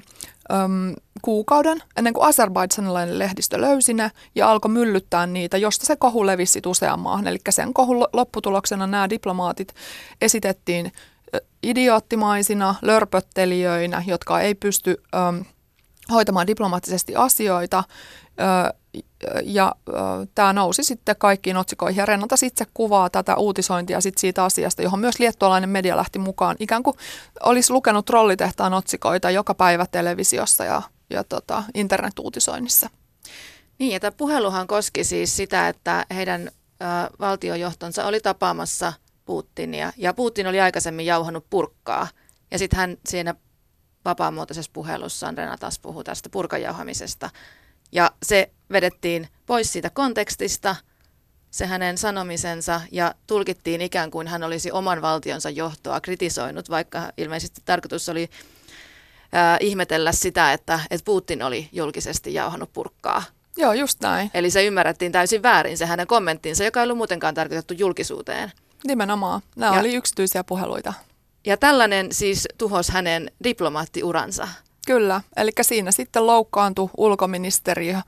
äm, 0.51 0.93
kuukauden 1.21 1.83
ennen 1.97 2.13
kuin 2.13 2.27
azerbaidsanilainen 2.27 3.19
lehdistö 3.19 3.61
löysi 3.61 3.93
ne 3.93 4.11
ja 4.35 4.51
alkoi 4.51 4.71
myllyttää 4.71 5.27
niitä, 5.27 5.57
josta 5.57 5.85
se 5.85 5.95
kohu 5.95 6.25
levisi 6.25 6.61
useaan 6.65 6.99
maahan. 6.99 7.27
Eli 7.27 7.39
sen 7.49 7.73
kohun 7.73 8.07
lopputuloksena 8.13 8.87
nämä 8.87 9.09
diplomaatit 9.09 9.75
esitettiin 10.21 10.91
idioottimaisina, 11.63 12.75
lörpöttelijöinä, 12.81 14.03
jotka 14.07 14.41
ei 14.41 14.55
pysty 14.55 15.03
äm, 15.15 15.45
hoitamaan 16.11 16.47
diplomaattisesti 16.47 17.15
asioita. 17.15 17.83
ja 19.43 19.75
tämä 20.35 20.53
nousi 20.53 20.83
sitten 20.83 21.15
kaikkiin 21.17 21.57
otsikoihin. 21.57 21.97
Ja 21.99 22.05
Renata 22.05 22.35
itse 22.43 22.65
kuvaa 22.73 23.09
tätä 23.09 23.35
uutisointia 23.35 24.01
sit 24.01 24.17
siitä 24.17 24.43
asiasta, 24.43 24.81
johon 24.81 24.99
myös 24.99 25.19
liettualainen 25.19 25.69
media 25.69 25.97
lähti 25.97 26.19
mukaan. 26.19 26.55
Ikään 26.59 26.83
kuin 26.83 26.97
olisi 27.43 27.73
lukenut 27.73 28.09
rollitehtaan 28.09 28.73
otsikoita 28.73 29.31
joka 29.31 29.53
päivä 29.53 29.85
televisiossa 29.91 30.65
ja, 30.65 30.81
ja 31.09 31.23
tota, 31.23 31.63
internetuutisoinnissa. 31.73 32.89
Niin, 33.79 33.95
että 33.95 34.11
puheluhan 34.11 34.67
koski 34.67 35.03
siis 35.03 35.37
sitä, 35.37 35.67
että 35.67 36.05
heidän 36.15 36.41
ö, 36.47 36.85
valtiojohtonsa 37.19 38.05
oli 38.05 38.19
tapaamassa 38.19 38.93
Putinia. 39.25 39.93
Ja 39.97 40.13
Putin 40.13 40.47
oli 40.47 40.61
aikaisemmin 40.61 41.05
jauhanut 41.05 41.45
purkkaa. 41.49 42.07
Ja 42.51 42.59
sitten 42.59 42.77
hän 42.77 42.97
siinä 43.07 43.35
vapaamuotoisessa 44.05 44.71
puhelussaan 44.73 45.37
Renatas 45.37 45.79
puhuu 45.79 46.03
tästä 46.03 46.29
purkajauhamisesta. 46.29 47.29
Ja 47.91 48.11
se 48.23 48.51
vedettiin 48.71 49.27
pois 49.45 49.73
siitä 49.73 49.89
kontekstista, 49.89 50.75
se 51.51 51.65
hänen 51.65 51.97
sanomisensa, 51.97 52.81
ja 52.91 53.15
tulkittiin 53.27 53.81
ikään 53.81 54.11
kuin 54.11 54.27
hän 54.27 54.43
olisi 54.43 54.71
oman 54.71 55.01
valtionsa 55.01 55.49
johtoa 55.49 56.01
kritisoinut, 56.01 56.69
vaikka 56.69 57.11
ilmeisesti 57.17 57.61
tarkoitus 57.65 58.09
oli 58.09 58.29
äh, 59.35 59.57
ihmetellä 59.59 60.11
sitä, 60.11 60.53
että, 60.53 60.79
että 60.91 61.05
Putin 61.05 61.43
oli 61.43 61.69
julkisesti 61.71 62.33
jauhannut 62.33 62.73
purkkaa. 62.73 63.23
Joo, 63.57 63.73
just 63.73 64.01
näin. 64.01 64.31
Eli 64.33 64.51
se 64.51 64.65
ymmärrettiin 64.65 65.11
täysin 65.11 65.43
väärin, 65.43 65.77
se 65.77 65.85
hänen 65.85 66.07
kommenttinsa, 66.07 66.63
joka 66.63 66.79
ei 66.79 66.83
ollut 66.83 66.97
muutenkaan 66.97 67.35
tarkoitettu 67.35 67.73
julkisuuteen. 67.73 68.51
Nimenomaan. 68.87 69.41
Nämä 69.55 69.73
ja, 69.75 69.79
oli 69.79 69.95
yksityisiä 69.95 70.43
puheluita. 70.43 70.93
Ja 71.45 71.57
tällainen 71.57 72.07
siis 72.11 72.47
tuhos 72.57 72.89
hänen 72.89 73.31
diplomaattiuransa. 73.43 74.47
Kyllä, 74.87 75.21
eli 75.37 75.51
siinä 75.61 75.91
sitten 75.91 76.27
loukkaantui 76.27 76.89
ulkoministeri, 76.97 77.93
äh, 77.93 78.03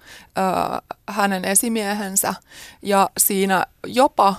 hänen 1.10 1.46
esimiehensä 1.46 2.34
ja 2.82 3.10
siinä 3.18 3.66
jopa 3.86 4.36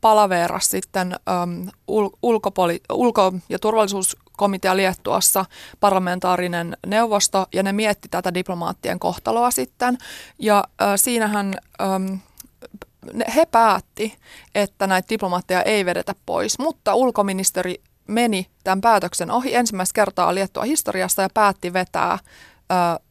palaveeras 0.00 0.70
sitten 0.70 1.16
ul- 1.90 2.18
ulkopoli- 2.22 2.80
ulko- 2.92 3.32
ja 3.48 3.58
turvallisuuskomitea 3.58 4.76
Liettuassa 4.76 5.44
parlamentaarinen 5.80 6.76
neuvosto 6.86 7.46
ja 7.52 7.62
ne 7.62 7.72
mietti 7.72 8.08
tätä 8.08 8.34
diplomaattien 8.34 8.98
kohtaloa 8.98 9.50
sitten 9.50 9.98
ja 10.38 10.64
äh, 10.82 10.92
siinähän 10.96 11.54
he 13.36 13.46
päätti, 13.46 14.16
että 14.54 14.86
näitä 14.86 15.08
diplomaatteja 15.08 15.62
ei 15.62 15.84
vedetä 15.84 16.14
pois, 16.26 16.58
mutta 16.58 16.94
ulkoministeri 16.94 17.82
meni 18.10 18.46
tämän 18.64 18.80
päätöksen 18.80 19.30
ohi 19.30 19.54
ensimmäistä 19.54 19.94
kertaa 19.94 20.34
Liettua 20.34 20.62
historiassa 20.62 21.22
ja 21.22 21.28
päätti 21.34 21.72
vetää 21.72 22.18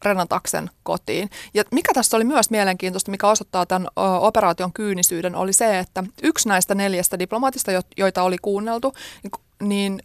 Renataksen 0.04 0.70
kotiin. 0.82 1.30
Ja 1.54 1.64
mikä 1.70 1.92
tässä 1.94 2.16
oli 2.16 2.24
myös 2.24 2.50
mielenkiintoista, 2.50 3.10
mikä 3.10 3.28
osoittaa 3.28 3.66
tämän 3.66 3.88
operaation 4.20 4.72
kyynisyyden, 4.72 5.34
oli 5.34 5.52
se, 5.52 5.78
että 5.78 6.04
yksi 6.22 6.48
näistä 6.48 6.74
neljästä 6.74 7.18
diplomaatista, 7.18 7.70
joita 7.96 8.22
oli 8.22 8.36
kuunneltu, 8.42 8.94
niin 9.60 10.02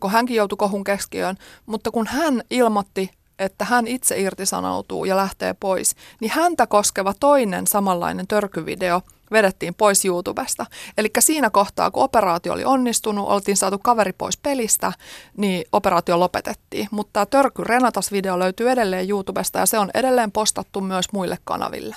kun 0.00 0.10
hänkin 0.10 0.36
joutui 0.36 0.56
kohun 0.56 0.84
keskiöön, 0.84 1.36
mutta 1.66 1.90
kun 1.90 2.06
hän 2.06 2.42
ilmoitti, 2.50 3.10
että 3.38 3.64
hän 3.64 3.86
itse 3.86 4.20
irtisanoutuu 4.20 5.04
ja 5.04 5.16
lähtee 5.16 5.54
pois, 5.60 5.94
niin 6.20 6.30
häntä 6.30 6.66
koskeva 6.66 7.14
toinen 7.20 7.66
samanlainen 7.66 8.26
törkyvideo– 8.26 9.02
vedettiin 9.32 9.74
pois 9.74 10.04
YouTubesta. 10.04 10.66
Eli 10.98 11.10
siinä 11.18 11.50
kohtaa, 11.50 11.90
kun 11.90 12.02
operaatio 12.02 12.52
oli 12.52 12.64
onnistunut, 12.64 13.28
oltiin 13.28 13.56
saatu 13.56 13.78
kaveri 13.78 14.12
pois 14.12 14.36
pelistä, 14.36 14.92
niin 15.36 15.64
operaatio 15.72 16.20
lopetettiin. 16.20 16.88
Mutta 16.90 17.12
tämä 17.12 17.26
Törky 17.26 17.64
Renatas-video 17.64 18.38
löytyy 18.38 18.70
edelleen 18.70 19.10
YouTubesta 19.10 19.58
ja 19.58 19.66
se 19.66 19.78
on 19.78 19.90
edelleen 19.94 20.32
postattu 20.32 20.80
myös 20.80 21.06
muille 21.12 21.38
kanaville. 21.44 21.96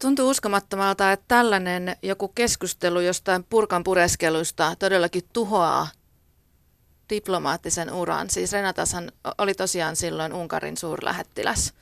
Tuntuu 0.00 0.30
uskomattomalta, 0.30 1.12
että 1.12 1.24
tällainen 1.28 1.96
joku 2.02 2.28
keskustelu 2.28 3.00
jostain 3.00 3.44
purkan 3.44 3.84
pureskelusta 3.84 4.76
todellakin 4.78 5.22
tuhoaa 5.32 5.88
diplomaattisen 7.10 7.92
uran. 7.92 8.30
Siis 8.30 8.52
Renatashan 8.52 9.12
oli 9.38 9.54
tosiaan 9.54 9.96
silloin 9.96 10.32
Unkarin 10.32 10.76
suurlähettiläs 10.76 11.72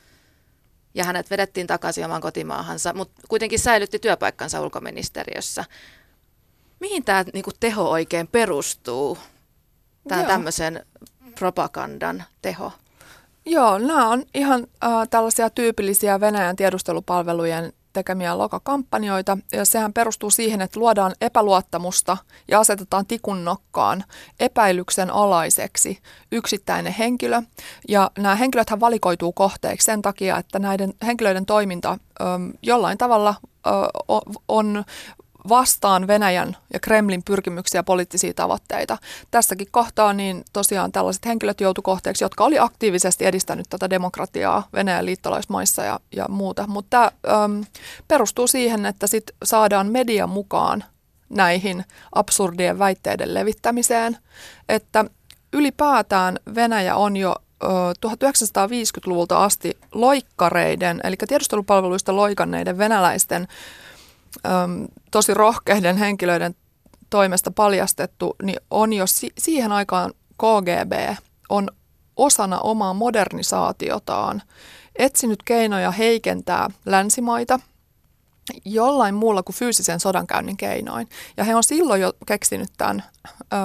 ja 0.95 1.05
hänet 1.05 1.31
vedettiin 1.31 1.67
takaisin 1.67 2.05
oman 2.05 2.21
kotimaahansa, 2.21 2.93
mutta 2.93 3.23
kuitenkin 3.29 3.59
säilytti 3.59 3.99
työpaikkansa 3.99 4.61
ulkoministeriössä. 4.61 5.65
Mihin 6.81 7.05
tämä 7.05 7.25
niinku, 7.33 7.51
teho 7.61 7.91
oikein 7.91 8.29
perustuu, 8.29 9.19
tämä 10.09 10.25
tämmöisen 10.25 10.87
propagandan 11.39 12.25
teho? 12.43 12.73
Joo, 13.47 13.79
nämä 13.79 14.09
on 14.09 14.25
ihan 14.35 14.67
äh, 14.85 15.09
tällaisia 15.11 15.51
tyypillisiä 15.51 16.21
Venäjän 16.21 16.57
tiedustelupalvelujen 16.57 17.73
tekemiä 17.95 18.39
lokakampanjoita. 18.39 19.39
Ja 19.53 19.65
sehän 19.65 19.93
perustuu 19.93 20.31
siihen, 20.31 20.61
että 20.61 20.81
luodaan 20.81 21.15
epäluottamusta 21.21 22.17
ja 22.49 22.61
asetetaan 22.61 23.07
tikun 23.07 23.45
nokkaan 23.45 24.05
epäilyksen 24.41 25.11
alaiseksi 25.11 25.99
yksittäinen 26.33 26.93
henkilö. 26.93 27.43
Ja 27.89 28.11
nämä 28.19 28.35
henkilöthän 28.35 28.81
valikoituu 28.81 29.33
kohteeksi 29.33 29.85
sen 29.85 30.03
takia, 30.03 30.39
että 30.39 30.59
näiden 30.59 30.95
henkilöiden 31.07 31.47
toiminta 31.47 31.99
ö, 32.21 32.25
jollain 32.63 32.99
tavalla 32.99 33.35
ö, 33.67 33.71
on 34.49 34.85
vastaan 35.49 36.07
Venäjän 36.07 36.57
ja 36.73 36.81
Kremlin 36.81 37.23
pyrkimyksiä 37.25 37.83
poliittisia 37.83 38.35
tavoitteita. 38.35 38.99
Tässäkin 39.31 39.69
kohtaa 39.71 40.13
niin 40.13 40.45
tosiaan 40.53 40.93
tällaiset 40.93 41.27
henkilöt 41.27 41.61
joutu 41.61 41.83
kohteeksi, 41.83 42.25
jotka 42.25 42.45
oli 42.45 42.59
aktiivisesti 42.59 43.27
edistänyt 43.27 43.67
tätä 43.71 43.91
demokratiaa 43.91 44.69
Venäjän 44.73 45.07
liittolaismaissa 45.07 45.83
ja, 45.83 46.01
ja 46.17 46.27
muuta. 46.29 46.67
Mutta 46.67 47.13
tämä 47.23 47.49
perustuu 48.09 48.47
siihen, 48.47 48.87
että 48.87 49.07
sit 49.07 49.25
saadaan 49.45 49.87
media 49.87 50.27
mukaan 50.27 50.85
näihin 51.29 51.85
absurdien 52.15 52.79
väitteiden 52.79 53.35
levittämiseen, 53.35 54.19
että 54.69 55.05
ylipäätään 55.53 56.39
Venäjä 56.55 56.97
on 56.97 57.17
jo 57.17 57.35
1950-luvulta 58.07 59.45
asti 59.45 59.79
loikkareiden, 59.93 61.01
eli 61.05 61.17
tiedustelupalveluista 61.29 62.17
loikanneiden 62.17 62.79
venäläisten 62.79 63.49
tosi 65.15 65.35
rohkeiden 65.35 65.97
henkilöiden 65.97 66.55
toimesta 67.11 67.51
paljastettu, 67.51 68.37
niin 68.43 68.61
on 68.71 68.93
jo 68.93 69.07
si- 69.07 69.33
siihen 69.39 69.73
aikaan 69.73 70.13
KGB 70.15 71.17
on 71.49 71.69
osana 72.17 72.59
omaa 72.59 72.95
modernisaatiotaan 72.95 74.43
etsinyt 74.97 75.43
keinoja 75.43 75.91
heikentää 75.91 76.71
länsimaita– 76.87 77.61
jollain 78.65 79.15
muulla 79.15 79.43
kuin 79.43 79.57
fyysisen 79.57 80.01
sodankäynnin 80.01 80.57
keinoin. 80.57 81.09
Ja 81.37 81.45
he 81.45 81.55
on 81.55 81.65
silloin 81.65 82.01
jo 82.01 82.13
keksinyt 82.27 82.69
tämän 82.77 83.05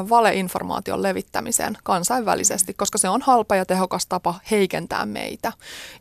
valeinformaation 0.09 1.03
levittämisen 1.03 1.77
kansainvälisesti, 1.83 2.73
koska 2.73 2.97
se 2.97 3.09
on 3.09 3.21
halpa 3.21 3.55
ja 3.55 3.65
tehokas 3.65 4.05
tapa 4.05 4.35
heikentää 4.51 5.05
meitä. 5.05 5.53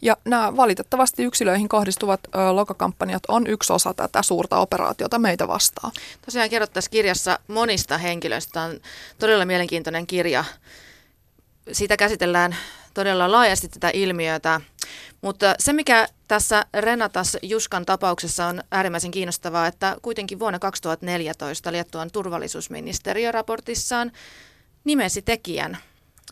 Ja 0.02 0.16
nämä 0.24 0.56
valitettavasti 0.56 1.24
yksilöihin 1.24 1.68
kohdistuvat 1.68 2.20
lokakampanjat 2.52 3.22
on 3.28 3.46
yksi 3.46 3.72
osa 3.72 3.94
tätä 3.94 4.22
suurta 4.22 4.58
operaatiota 4.58 5.18
meitä 5.18 5.48
vastaan. 5.48 5.92
Tosiaan 6.24 6.50
kerrot 6.50 6.72
tässä 6.72 6.90
kirjassa 6.90 7.38
monista 7.48 7.98
henkilöistä. 7.98 8.62
On 8.62 8.80
todella 9.18 9.44
mielenkiintoinen 9.44 10.06
kirja. 10.06 10.44
Siitä 11.72 11.96
käsitellään 11.96 12.56
todella 12.94 13.32
laajasti 13.32 13.68
tätä 13.68 13.90
ilmiötä. 13.94 14.60
Mutta 15.20 15.54
se, 15.58 15.72
mikä 15.72 16.08
tässä 16.28 16.66
Renatas 16.74 17.36
Juskan 17.42 17.86
tapauksessa 17.86 18.46
on 18.46 18.62
äärimmäisen 18.70 19.10
kiinnostavaa, 19.10 19.66
että 19.66 19.96
kuitenkin 20.02 20.38
vuonna 20.38 20.58
2014 20.58 21.72
Liettuan 21.72 22.10
turvallisuusministeriö 22.10 23.32
raportissaan 23.32 24.12
nimesi 24.84 25.22
tekijän, 25.22 25.78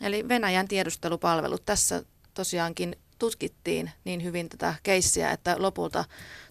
eli 0.01 0.27
Venäjän 0.29 0.67
tiedustelupalvelut. 0.67 1.65
Tässä 1.65 2.03
tosiaankin 2.33 2.95
tutkittiin 3.19 3.91
niin 4.03 4.23
hyvin 4.23 4.49
tätä 4.49 4.75
keissiä, 4.83 5.31
että 5.31 5.55
lopulta 5.59 6.05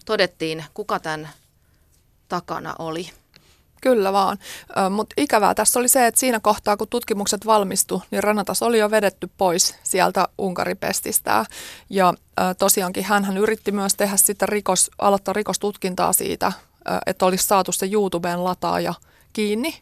todettiin, 0.05 0.65
kuka 0.73 0.99
tämän 0.99 1.29
takana 2.27 2.75
oli. 2.79 3.09
Kyllä 3.81 4.13
vaan, 4.13 4.37
mutta 4.89 5.13
ikävää 5.17 5.55
tässä 5.55 5.79
oli 5.79 5.87
se, 5.87 6.07
että 6.07 6.19
siinä 6.19 6.39
kohtaa 6.39 6.77
kun 6.77 6.87
tutkimukset 6.87 7.45
valmistu, 7.45 8.03
niin 8.11 8.23
Renatas 8.23 8.63
oli 8.63 8.79
jo 8.79 8.91
vedetty 8.91 9.29
pois 9.37 9.75
sieltä 9.83 10.27
Unkaripestistä 10.37 11.45
ja 11.89 12.13
tosiaankin 12.57 13.03
hän 13.03 13.37
yritti 13.37 13.71
myös 13.71 13.95
tehdä 13.95 14.17
sitä 14.17 14.45
rikos, 14.45 14.91
aloittaa 14.99 15.33
rikostutkintaa 15.33 16.13
siitä, 16.13 16.51
että 17.05 17.25
olisi 17.25 17.47
saatu 17.47 17.71
se 17.71 17.89
YouTubeen 17.91 18.43
lataaja 18.43 18.93
kiinni. 19.33 19.81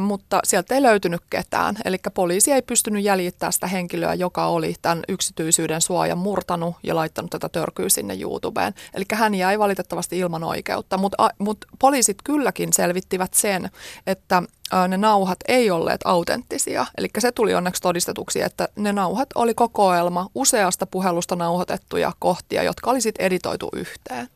Mutta 0.00 0.40
sieltä 0.44 0.74
ei 0.74 0.82
löytynyt 0.82 1.20
ketään. 1.30 1.76
Eli 1.84 1.96
poliisi 2.14 2.52
ei 2.52 2.62
pystynyt 2.62 3.04
jäljittämään 3.04 3.52
sitä 3.52 3.66
henkilöä, 3.66 4.14
joka 4.14 4.46
oli 4.46 4.74
tämän 4.82 5.02
yksityisyyden 5.08 5.80
suojan 5.80 6.18
murtanut 6.18 6.76
ja 6.82 6.94
laittanut 6.94 7.30
tätä 7.30 7.48
törkyä 7.48 7.88
sinne 7.88 8.16
YouTubeen. 8.20 8.74
Eli 8.94 9.04
hän 9.12 9.34
jäi 9.34 9.58
valitettavasti 9.58 10.18
ilman 10.18 10.44
oikeutta, 10.44 10.98
mutta 10.98 11.30
mut 11.38 11.64
poliisit 11.78 12.16
kylläkin 12.24 12.72
selvittivät 12.72 13.34
sen, 13.34 13.70
että 14.06 14.42
ne 14.88 14.96
nauhat 14.96 15.38
ei 15.48 15.70
olleet 15.70 16.00
autenttisia. 16.04 16.86
Eli 16.98 17.08
se 17.18 17.32
tuli 17.32 17.54
onneksi 17.54 17.82
todistetuksi, 17.82 18.40
että 18.42 18.68
ne 18.76 18.92
nauhat 18.92 19.28
oli 19.34 19.54
kokoelma 19.54 20.28
useasta 20.34 20.86
puhelusta 20.86 21.36
nauhoitettuja 21.36 22.12
kohtia, 22.18 22.62
jotka 22.62 22.90
oli 22.90 23.00
sitten 23.00 23.26
editoitu 23.26 23.68
yhteen. 23.72 24.28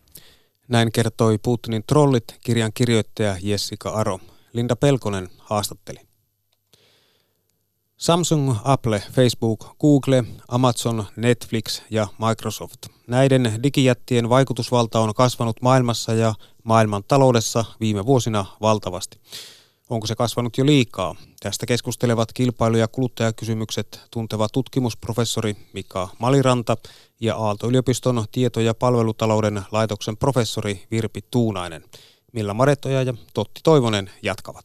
Näin 0.69 0.93
kertoi 0.93 1.39
Putinin 1.39 1.85
trollit 1.87 2.25
kirjan 2.45 2.71
kirjoittaja 2.75 3.37
Jessica 3.43 3.91
Aro. 3.91 4.19
Linda 4.59 4.77
Pelkonen 4.77 5.29
haastatteli. 5.39 6.01
Samsung, 7.97 8.57
Apple, 8.65 9.03
Facebook, 9.13 9.77
Google, 9.81 10.25
Amazon, 10.49 11.05
Netflix 11.17 11.83
ja 11.91 12.07
Microsoft. 12.29 12.87
Näiden 13.07 13.59
digijättien 13.63 14.29
vaikutusvalta 14.29 15.01
on 15.01 15.15
kasvanut 15.15 15.63
maailmassa 15.63 16.15
ja 16.15 16.35
maailman 16.65 17.05
taloudessa 17.09 17.65
viime 17.81 18.07
vuosina 18.07 18.47
valtavasti. 18.61 19.21
Onko 19.91 20.07
se 20.07 20.15
kasvanut 20.15 20.59
jo 20.59 20.67
liikaa? 20.67 21.15
Tästä 21.41 21.67
keskustelevat 21.67 22.33
kilpailu- 22.33 22.77
ja 22.77 22.89
kuluttajakysymykset 22.89 24.01
tunteva 24.11 24.49
tutkimusprofessori 24.49 25.57
Mika 25.73 26.09
Maliranta 26.19 26.77
ja 27.21 27.37
Aalto-yliopiston 27.37 28.25
tieto- 28.33 28.61
ja 28.61 28.75
palvelutalouden 28.75 29.63
laitoksen 29.73 30.17
professori 30.17 30.87
Virpi 30.91 31.21
Tuunainen. 31.31 31.85
Millä 32.33 32.55
Maretoja 32.55 33.03
ja 33.03 33.15
Totti 33.35 33.61
Toivonen 33.65 34.11
jatkavat. 34.23 34.65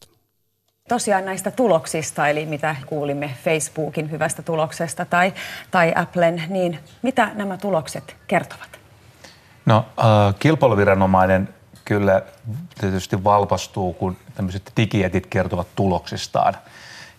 Tosiaan 0.89 1.25
näistä 1.25 1.51
tuloksista, 1.51 2.27
eli 2.27 2.45
mitä 2.45 2.75
kuulimme 2.85 3.35
Facebookin 3.43 4.11
hyvästä 4.11 4.41
tuloksesta 4.41 5.05
tai, 5.05 5.33
tai 5.71 5.93
Applen, 5.95 6.43
niin 6.49 6.79
mitä 7.01 7.31
nämä 7.33 7.57
tulokset 7.57 8.15
kertovat? 8.27 8.79
No, 9.65 9.85
äh, 9.99 10.35
kilpailuviranomainen 10.39 11.49
kyllä 11.85 12.21
tietysti 12.79 13.23
valpastuu, 13.23 13.93
kun 13.93 14.17
tämmöiset 14.35 14.71
digijätit 14.77 15.25
kertovat 15.25 15.67
tuloksistaan. 15.75 16.53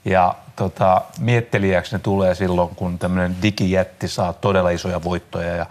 Ja 0.04 0.34
tota, 0.56 1.02
miettelijäksi 1.18 1.96
ne 1.96 1.98
tulee 1.98 2.34
silloin, 2.34 2.68
kun 2.68 2.98
tämmöinen 2.98 3.36
digijätti 3.42 4.08
saa 4.08 4.32
todella 4.32 4.70
isoja 4.70 5.04
voittoja. 5.04 5.56
Ja 5.56 5.66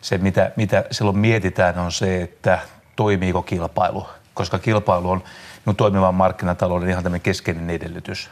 se, 0.00 0.18
mitä, 0.18 0.50
mitä 0.56 0.84
silloin 0.90 1.18
mietitään, 1.18 1.78
on 1.78 1.92
se, 1.92 2.22
että 2.22 2.58
toimiiko 2.96 3.42
kilpailu. 3.42 4.06
Koska 4.36 4.58
kilpailu 4.58 5.10
on 5.10 5.22
no, 5.66 5.72
toimivan 5.72 6.14
markkinatalouden 6.14 6.88
ihan 6.88 7.02
tämmöinen 7.02 7.20
keskeinen 7.20 7.70
edellytys. 7.70 8.30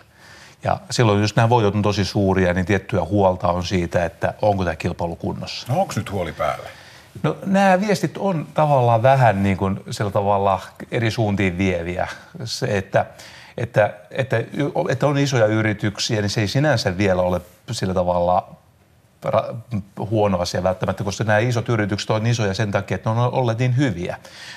Ja 0.64 0.80
silloin, 0.90 1.20
jos 1.20 1.36
nämä 1.36 1.48
voitot 1.48 1.74
on 1.74 1.82
tosi 1.82 2.04
suuria, 2.04 2.54
niin 2.54 2.66
tiettyä 2.66 3.04
huolta 3.04 3.48
on 3.48 3.64
siitä, 3.64 4.04
että 4.04 4.34
onko 4.42 4.64
tämä 4.64 4.76
kilpailu 4.76 5.16
kunnossa. 5.16 5.72
No 5.72 5.80
onko 5.80 5.92
nyt 5.96 6.12
huoli 6.12 6.32
päällä? 6.32 6.68
No 7.22 7.36
nämä 7.46 7.80
viestit 7.80 8.18
on 8.18 8.46
tavallaan 8.54 9.02
vähän 9.02 9.42
niin 9.42 9.56
kuin 9.56 9.80
sillä 9.90 10.10
tavalla 10.10 10.60
eri 10.90 11.10
suuntiin 11.10 11.58
vieviä. 11.58 12.08
Se, 12.44 12.66
että, 12.66 13.06
että, 13.56 13.94
että, 14.10 14.36
että 14.88 15.06
on 15.06 15.18
isoja 15.18 15.46
yrityksiä, 15.46 16.20
niin 16.20 16.30
se 16.30 16.40
ei 16.40 16.48
sinänsä 16.48 16.98
vielä 16.98 17.22
ole 17.22 17.40
sillä 17.70 17.94
tavalla 17.94 18.56
huono 19.98 20.38
asia 20.38 20.62
välttämättä, 20.62 21.04
koska 21.04 21.24
nämä 21.24 21.38
isot 21.38 21.68
yritykset 21.68 22.10
on 22.10 22.26
isoja 22.26 22.54
sen 22.54 22.70
takia, 22.70 22.94
että 22.94 23.14
ne 23.14 23.20
on 23.20 23.32
olleet 23.32 23.58
niin 23.58 23.76
hyviä. 23.76 24.16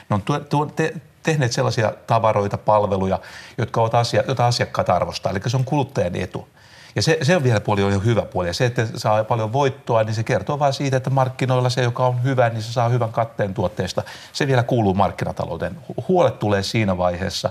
Ne 0.10 0.13
on 0.13 0.21
tuo, 0.21 0.39
tuo, 0.39 0.65
te, 0.65 0.93
tehneet 1.23 1.51
sellaisia 1.51 1.93
tavaroita, 2.08 2.58
palveluja, 2.58 3.19
jotka 3.58 3.82
ovat 3.82 3.95
asia, 3.95 4.23
joita 4.27 4.47
asiakkaat 4.47 4.89
arvostaa. 4.89 5.32
Eli 5.32 5.39
se 5.47 5.58
on 5.58 5.63
kuluttajan 5.63 6.15
etu. 6.15 6.47
Ja 6.95 7.01
se, 7.01 7.17
se 7.21 7.36
on 7.36 7.43
vielä 7.43 7.60
puoli 7.60 7.84
on 7.84 7.93
jo 7.93 7.99
hyvä 7.99 8.21
puoli. 8.21 8.47
Ja 8.47 8.53
se, 8.53 8.65
että 8.65 8.88
saa 8.95 9.23
paljon 9.23 9.53
voittoa, 9.53 10.03
niin 10.03 10.15
se 10.15 10.23
kertoo 10.23 10.60
vain 10.60 10.73
siitä, 10.73 10.97
että 10.97 11.10
markkinoilla 11.10 11.69
se, 11.69 11.84
joka 11.84 12.08
on 12.08 12.23
hyvä, 12.23 12.49
niin 12.49 12.62
se 12.62 12.73
saa 12.73 12.89
hyvän 12.89 13.12
katteen 13.12 13.53
tuotteesta. 13.53 14.03
Se 14.34 14.47
vielä 14.47 14.63
kuuluu 14.63 14.93
markkinatalouteen. 14.93 15.77
Huolet 16.08 16.39
tulee 16.39 16.63
siinä 16.63 16.97
vaiheessa, 16.97 17.49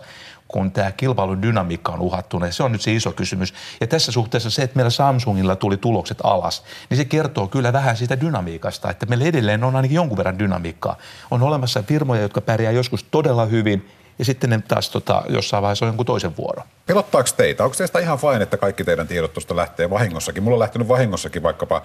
kun 0.48 0.70
tämä 0.70 0.92
kilpailudynamiikka 0.92 1.92
on 1.92 2.00
uhattuna. 2.00 2.50
Se 2.50 2.62
on 2.62 2.72
nyt 2.72 2.80
se 2.80 2.94
iso 2.94 3.12
kysymys. 3.12 3.54
Ja 3.80 3.87
tässä 3.87 4.12
suhteessa 4.12 4.50
se, 4.50 4.62
että 4.62 4.76
meillä 4.76 4.90
Samsungilla 4.90 5.56
tuli 5.56 5.76
tulokset 5.76 6.18
alas, 6.22 6.64
niin 6.90 6.98
se 6.98 7.04
kertoo 7.04 7.46
kyllä 7.46 7.72
vähän 7.72 7.96
siitä 7.96 8.20
dynamiikasta, 8.20 8.90
että 8.90 9.06
meillä 9.06 9.24
edelleen 9.24 9.64
on 9.64 9.76
ainakin 9.76 9.94
jonkun 9.94 10.18
verran 10.18 10.38
dynamiikkaa. 10.38 10.96
On 11.30 11.42
olemassa 11.42 11.82
firmoja, 11.82 12.22
jotka 12.22 12.40
pärjää 12.40 12.72
joskus 12.72 13.02
todella 13.02 13.44
hyvin 13.44 13.88
ja 14.18 14.24
sitten 14.24 14.50
ne 14.50 14.62
taas 14.68 14.90
tota, 14.90 15.22
jossain 15.29 15.62
vaiheessa 15.62 15.85
on 15.85 15.88
jonkun 15.88 16.07
toisen 16.07 16.37
vuoro. 16.37 16.62
Pelottaako 16.87 17.29
teitä? 17.37 17.64
Onko 17.64 17.76
teistä 17.76 17.98
ihan 17.98 18.18
fine, 18.18 18.42
että 18.42 18.57
kaikki 18.57 18.85
teidän 18.85 19.07
tiedot 19.07 19.33
tuosta 19.33 19.57
lähtee 19.57 19.90
vahingossakin? 19.90 20.42
Mulla 20.42 20.55
on 20.55 20.61
lähtenyt 20.61 20.88
vahingossakin 20.88 21.42
vaikkapa 21.42 21.83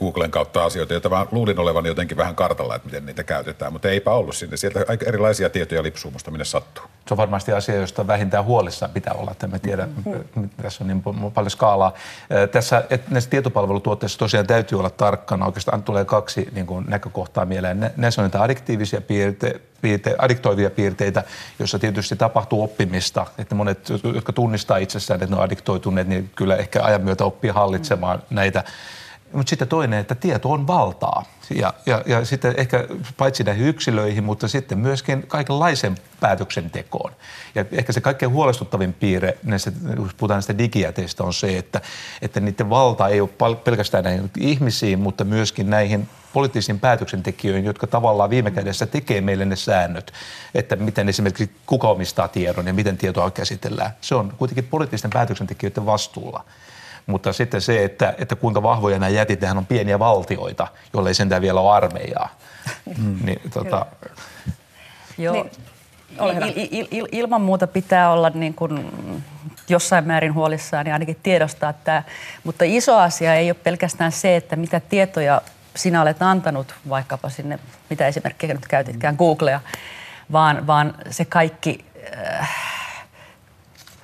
Googlen 0.00 0.30
kautta 0.30 0.64
asioita, 0.64 0.94
joita 0.94 1.08
mä 1.08 1.26
luulin 1.30 1.58
olevan 1.58 1.86
jotenkin 1.86 2.16
vähän 2.16 2.34
kartalla, 2.34 2.74
että 2.74 2.86
miten 2.86 3.06
niitä 3.06 3.24
käytetään, 3.24 3.72
mutta 3.72 3.88
eipä 3.88 4.10
ollut 4.10 4.36
sinne. 4.36 4.56
Sieltä 4.56 4.84
aika 4.88 5.06
erilaisia 5.08 5.50
tietoja 5.50 5.82
lipsuu 5.82 6.10
musta 6.10 6.30
minne 6.30 6.44
sattuu. 6.44 6.84
Se 7.08 7.14
on 7.14 7.18
varmasti 7.18 7.52
asia, 7.52 7.74
josta 7.74 8.06
vähintään 8.06 8.44
huolissaan 8.44 8.92
pitää 8.92 9.14
olla, 9.14 9.30
että 9.30 9.46
me 9.46 9.58
tiedän, 9.58 9.94
mm. 10.36 10.50
tässä 10.62 10.84
on 10.84 10.88
niin 10.88 11.02
paljon 11.34 11.50
skaalaa. 11.50 11.94
Tässä 12.52 12.84
että 12.90 13.10
näissä 13.10 13.30
tietopalvelutuotteissa 13.30 14.18
tosiaan 14.18 14.46
täytyy 14.46 14.78
olla 14.78 14.90
tarkkana. 14.90 15.46
Oikeastaan 15.46 15.82
tulee 15.82 16.04
kaksi 16.04 16.48
niin 16.52 16.66
kuin, 16.66 16.84
näkökohtaa 16.88 17.44
mieleen. 17.44 17.90
Näissä 17.96 18.22
on 18.22 18.26
niitä 18.26 18.42
addiktiivisia 18.42 19.00
piirteitä, 19.00 19.58
piirte, 19.84 20.14
addiktoivia 20.18 20.70
piirteitä, 20.70 21.24
joissa 21.58 21.78
tietysti 21.78 22.16
tapahtuu 22.16 22.62
oppimista. 22.62 23.26
Että 23.38 23.54
monet, 23.54 23.88
jotka 24.14 24.32
tunnistaa 24.32 24.76
itsessään, 24.76 25.22
että 25.22 25.34
ne 25.34 25.36
on 25.36 25.44
addiktoituneet, 25.44 26.08
niin 26.08 26.30
kyllä 26.36 26.56
ehkä 26.56 26.82
ajan 26.82 27.02
myötä 27.02 27.24
oppii 27.24 27.50
hallitsemaan 27.50 28.18
mm. 28.18 28.34
näitä. 28.34 28.64
Mutta 29.34 29.50
sitten 29.50 29.68
toinen, 29.68 29.98
että 29.98 30.14
tieto 30.14 30.50
on 30.50 30.66
valtaa. 30.66 31.24
Ja, 31.54 31.74
ja, 31.86 32.02
ja 32.06 32.24
sitten 32.24 32.54
ehkä 32.56 32.86
paitsi 33.16 33.44
näihin 33.44 33.66
yksilöihin, 33.66 34.24
mutta 34.24 34.48
sitten 34.48 34.78
myöskin 34.78 35.26
kaikenlaisen 35.26 35.94
päätöksentekoon. 36.20 37.12
Ja 37.54 37.64
ehkä 37.72 37.92
se 37.92 38.00
kaikkein 38.00 38.32
huolestuttavin 38.32 38.92
piirre, 38.92 39.38
näissä, 39.42 39.72
kun 39.96 40.10
puhutaan 40.16 40.36
näistä 40.36 40.58
digijäteistä, 40.58 41.24
on 41.24 41.34
se, 41.34 41.58
että, 41.58 41.80
että 42.22 42.40
niiden 42.40 42.70
valta 42.70 43.08
ei 43.08 43.20
ole 43.20 43.56
pelkästään 43.64 44.04
näihin 44.04 44.30
ihmisiin, 44.38 44.98
mutta 44.98 45.24
myöskin 45.24 45.70
näihin 45.70 46.08
poliittisiin 46.32 46.80
päätöksentekijöihin, 46.80 47.64
jotka 47.64 47.86
tavallaan 47.86 48.30
viime 48.30 48.50
kädessä 48.50 48.86
tekee 48.86 49.20
meille 49.20 49.44
ne 49.44 49.56
säännöt, 49.56 50.12
että 50.54 50.76
miten 50.76 51.08
esimerkiksi 51.08 51.50
kuka 51.66 51.88
omistaa 51.88 52.28
tiedon 52.28 52.66
ja 52.66 52.74
miten 52.74 52.96
tietoa 52.96 53.30
käsitellään. 53.30 53.90
Se 54.00 54.14
on 54.14 54.32
kuitenkin 54.36 54.64
poliittisten 54.64 55.10
päätöksentekijöiden 55.10 55.86
vastuulla. 55.86 56.44
Mutta 57.06 57.32
sitten 57.32 57.60
se, 57.60 57.84
että, 57.84 58.14
että 58.18 58.36
kuinka 58.36 58.62
vahvoja 58.62 58.98
nämä 58.98 59.08
jätit, 59.08 59.40
nehän 59.40 59.58
on 59.58 59.66
pieniä 59.66 59.98
valtioita, 59.98 60.66
joille 60.92 61.10
ei 61.10 61.14
sentään 61.14 61.42
vielä 61.42 61.60
ole 61.60 61.72
armeijaa. 61.72 62.28
Mm. 62.98 63.18
Niin, 63.26 63.40
tota... 63.50 63.86
Joo. 65.18 65.34
Niin, 65.34 65.50
il, 66.56 66.68
il, 66.70 66.86
il, 66.90 67.08
ilman 67.12 67.40
muuta 67.40 67.66
pitää 67.66 68.10
olla 68.10 68.30
niin 68.30 68.54
kuin 68.54 68.92
jossain 69.68 70.06
määrin 70.06 70.34
huolissaan 70.34 70.86
ja 70.86 70.92
ainakin 70.92 71.16
tiedostaa 71.22 71.72
tämä. 71.72 72.02
Mutta 72.44 72.64
iso 72.64 72.98
asia 72.98 73.34
ei 73.34 73.48
ole 73.48 73.56
pelkästään 73.64 74.12
se, 74.12 74.36
että 74.36 74.56
mitä 74.56 74.80
tietoja 74.80 75.42
sinä 75.76 76.02
olet 76.02 76.22
antanut 76.22 76.74
vaikkapa 76.88 77.28
sinne, 77.28 77.58
mitä 77.90 78.06
esimerkkejä 78.06 78.54
nyt 78.54 78.68
käytitkään, 78.68 79.16
Googlea, 79.16 79.60
vaan, 80.32 80.66
vaan 80.66 80.94
se 81.10 81.24
kaikki, 81.24 81.84
äh, 82.40 82.50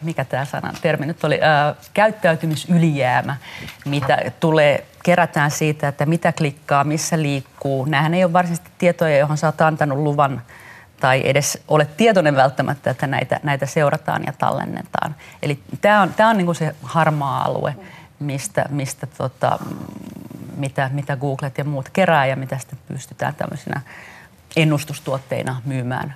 mikä 0.03 0.25
tämä 0.25 0.45
sanan 0.45 0.75
termi 0.83 1.07
nyt 1.07 1.25
oli, 1.25 1.41
äh, 1.43 1.77
käyttäytymisylijäämä, 1.95 3.37
mitä 3.85 4.19
tulee, 4.41 4.87
kerätään 5.03 5.51
siitä, 5.51 5.89
että 5.89 6.07
mitä 6.07 6.33
klikkaa, 6.33 6.85
missä 6.85 7.23
liikkuu. 7.23 7.85
Nämähän 7.85 8.15
ei 8.15 8.25
ole 8.25 8.33
varsinaisesti 8.33 8.71
tietoja, 8.79 9.19
johon 9.19 9.37
sä 9.37 9.47
oot 9.47 9.61
antanut 9.61 9.99
luvan 9.99 10.43
tai 11.01 11.23
edes 11.25 11.63
ole 11.69 11.85
tietoinen 11.97 12.37
välttämättä, 12.37 12.91
että 12.91 13.07
näitä, 13.07 13.41
näitä 13.43 13.67
seurataan 13.67 14.23
ja 14.27 14.33
tallennetaan. 14.39 15.15
Eli 15.43 15.63
tämä 15.81 16.03
on, 16.03 16.15
tämä 16.15 16.31
on 16.31 16.37
niin 16.39 16.55
se 16.55 16.75
harmaa 16.83 17.45
alue, 17.45 17.75
mistä, 18.19 18.65
mistä 18.69 19.07
tota, 19.07 19.59
mitä, 20.57 20.91
mitä 20.93 21.17
Googlet 21.17 21.59
ja 21.59 21.65
muut 21.65 21.89
kerää 21.89 22.27
ja 22.27 22.37
mitä 22.37 22.59
sitten 22.59 22.79
pystytään 22.89 23.35
tämmöisinä 23.35 23.81
ennustustuotteina 24.57 25.63
myymään 25.65 26.15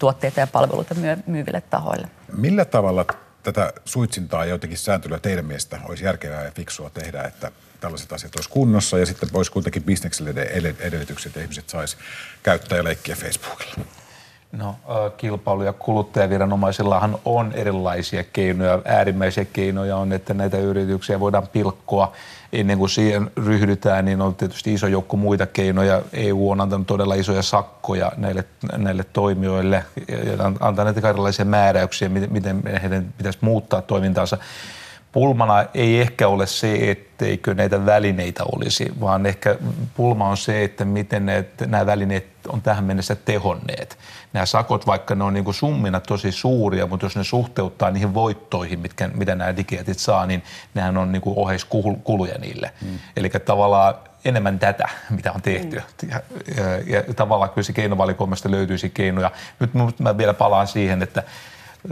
tuotteita 0.00 0.40
ja 0.40 0.46
palveluita 0.46 0.94
myyville 1.26 1.60
tahoille. 1.60 2.08
Millä 2.36 2.64
tavalla 2.64 3.06
tätä 3.42 3.72
suitsintaa 3.84 4.44
ja 4.44 4.50
jotenkin 4.50 4.78
sääntelyä 4.78 5.18
teidän 5.18 5.44
mielestä 5.44 5.78
olisi 5.84 6.04
järkevää 6.04 6.44
ja 6.44 6.50
fiksua 6.50 6.90
tehdä, 6.90 7.22
että 7.22 7.52
tällaiset 7.80 8.12
asiat 8.12 8.36
olisi 8.36 8.50
kunnossa 8.50 8.98
ja 8.98 9.06
sitten 9.06 9.28
olisi 9.32 9.52
kuitenkin 9.52 9.82
bisnekselle 9.82 10.30
edellytykset, 10.80 11.30
että 11.30 11.40
ihmiset 11.40 11.68
saisi 11.68 11.96
käyttää 12.42 12.78
ja 12.78 12.84
leikkiä 12.84 13.16
Facebookilla? 13.16 13.84
No, 14.52 14.74
kilpailu- 15.16 15.62
ja 15.62 15.72
kuluttajaviranomaisillahan 15.72 17.18
on 17.24 17.52
erilaisia 17.52 18.24
keinoja. 18.24 18.82
Äärimmäisiä 18.84 19.44
keinoja 19.44 19.96
on, 19.96 20.12
että 20.12 20.34
näitä 20.34 20.58
yrityksiä 20.58 21.20
voidaan 21.20 21.48
pilkkoa 21.48 22.12
ennen 22.52 22.78
kuin 22.78 22.90
siihen 22.90 23.30
ryhdytään, 23.36 24.04
niin 24.04 24.20
on 24.20 24.34
tietysti 24.34 24.74
iso 24.74 24.86
joukko 24.86 25.16
muita 25.16 25.46
keinoja. 25.46 26.02
EU 26.12 26.50
on 26.50 26.60
antanut 26.60 26.86
todella 26.86 27.14
isoja 27.14 27.42
sakkoja 27.42 28.12
näille, 28.16 28.44
näille 28.76 29.04
toimijoille 29.12 29.84
ja 30.08 30.52
antaa 30.60 30.84
näitä 30.84 31.08
erilaisia 31.08 31.44
määräyksiä, 31.44 32.08
miten 32.08 32.62
heidän 32.82 33.14
pitäisi 33.18 33.38
muuttaa 33.40 33.82
toimintaansa 33.82 34.38
pulmana 35.12 35.64
ei 35.74 36.00
ehkä 36.00 36.28
ole 36.28 36.46
se, 36.46 36.90
etteikö 36.90 37.54
näitä 37.54 37.86
välineitä 37.86 38.44
olisi, 38.44 38.92
vaan 39.00 39.26
ehkä 39.26 39.56
pulma 39.96 40.28
on 40.28 40.36
se, 40.36 40.64
että 40.64 40.84
miten 40.84 41.26
ne, 41.26 41.44
nämä 41.66 41.86
välineet 41.86 42.26
on 42.48 42.62
tähän 42.62 42.84
mennessä 42.84 43.14
tehonneet. 43.14 43.98
Nämä 44.32 44.46
sakot, 44.46 44.86
vaikka 44.86 45.14
ne 45.14 45.24
on 45.24 45.34
niin 45.34 45.44
kuin 45.44 45.54
summina 45.54 46.00
tosi 46.00 46.32
suuria, 46.32 46.86
mutta 46.86 47.06
jos 47.06 47.16
ne 47.16 47.24
suhteuttaa 47.24 47.90
niihin 47.90 48.14
voittoihin, 48.14 48.80
mitkä, 48.80 49.08
mitä 49.14 49.34
nämä 49.34 49.56
digietit 49.56 49.98
saa, 49.98 50.26
niin 50.26 50.42
nehän 50.74 50.96
on 50.96 51.12
niin 51.12 51.22
kuin 51.22 51.38
oheiskuluja 51.38 52.38
niille. 52.38 52.72
Mm. 52.82 52.98
Eli 53.16 53.30
tavallaan 53.30 53.94
enemmän 54.24 54.58
tätä, 54.58 54.88
mitä 55.10 55.32
on 55.32 55.42
tehty. 55.42 55.82
Mm. 56.02 56.10
Ja, 56.10 56.20
ja, 56.86 57.02
ja 57.06 57.14
tavallaan 57.14 57.50
kyllä 57.50 57.62
se 57.66 57.72
keinovalikoimasta 57.72 58.50
löytyisi 58.50 58.90
keinoja. 58.90 59.30
Nyt 59.60 59.70
mä 59.98 60.18
vielä 60.18 60.34
palaan 60.34 60.66
siihen, 60.66 61.02
että 61.02 61.22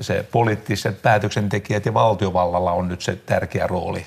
se 0.00 0.26
poliittiset 0.32 1.02
päätöksentekijät 1.02 1.86
ja 1.86 1.94
valtiovallalla 1.94 2.72
on 2.72 2.88
nyt 2.88 3.02
se 3.02 3.16
tärkeä 3.16 3.66
rooli. 3.66 4.06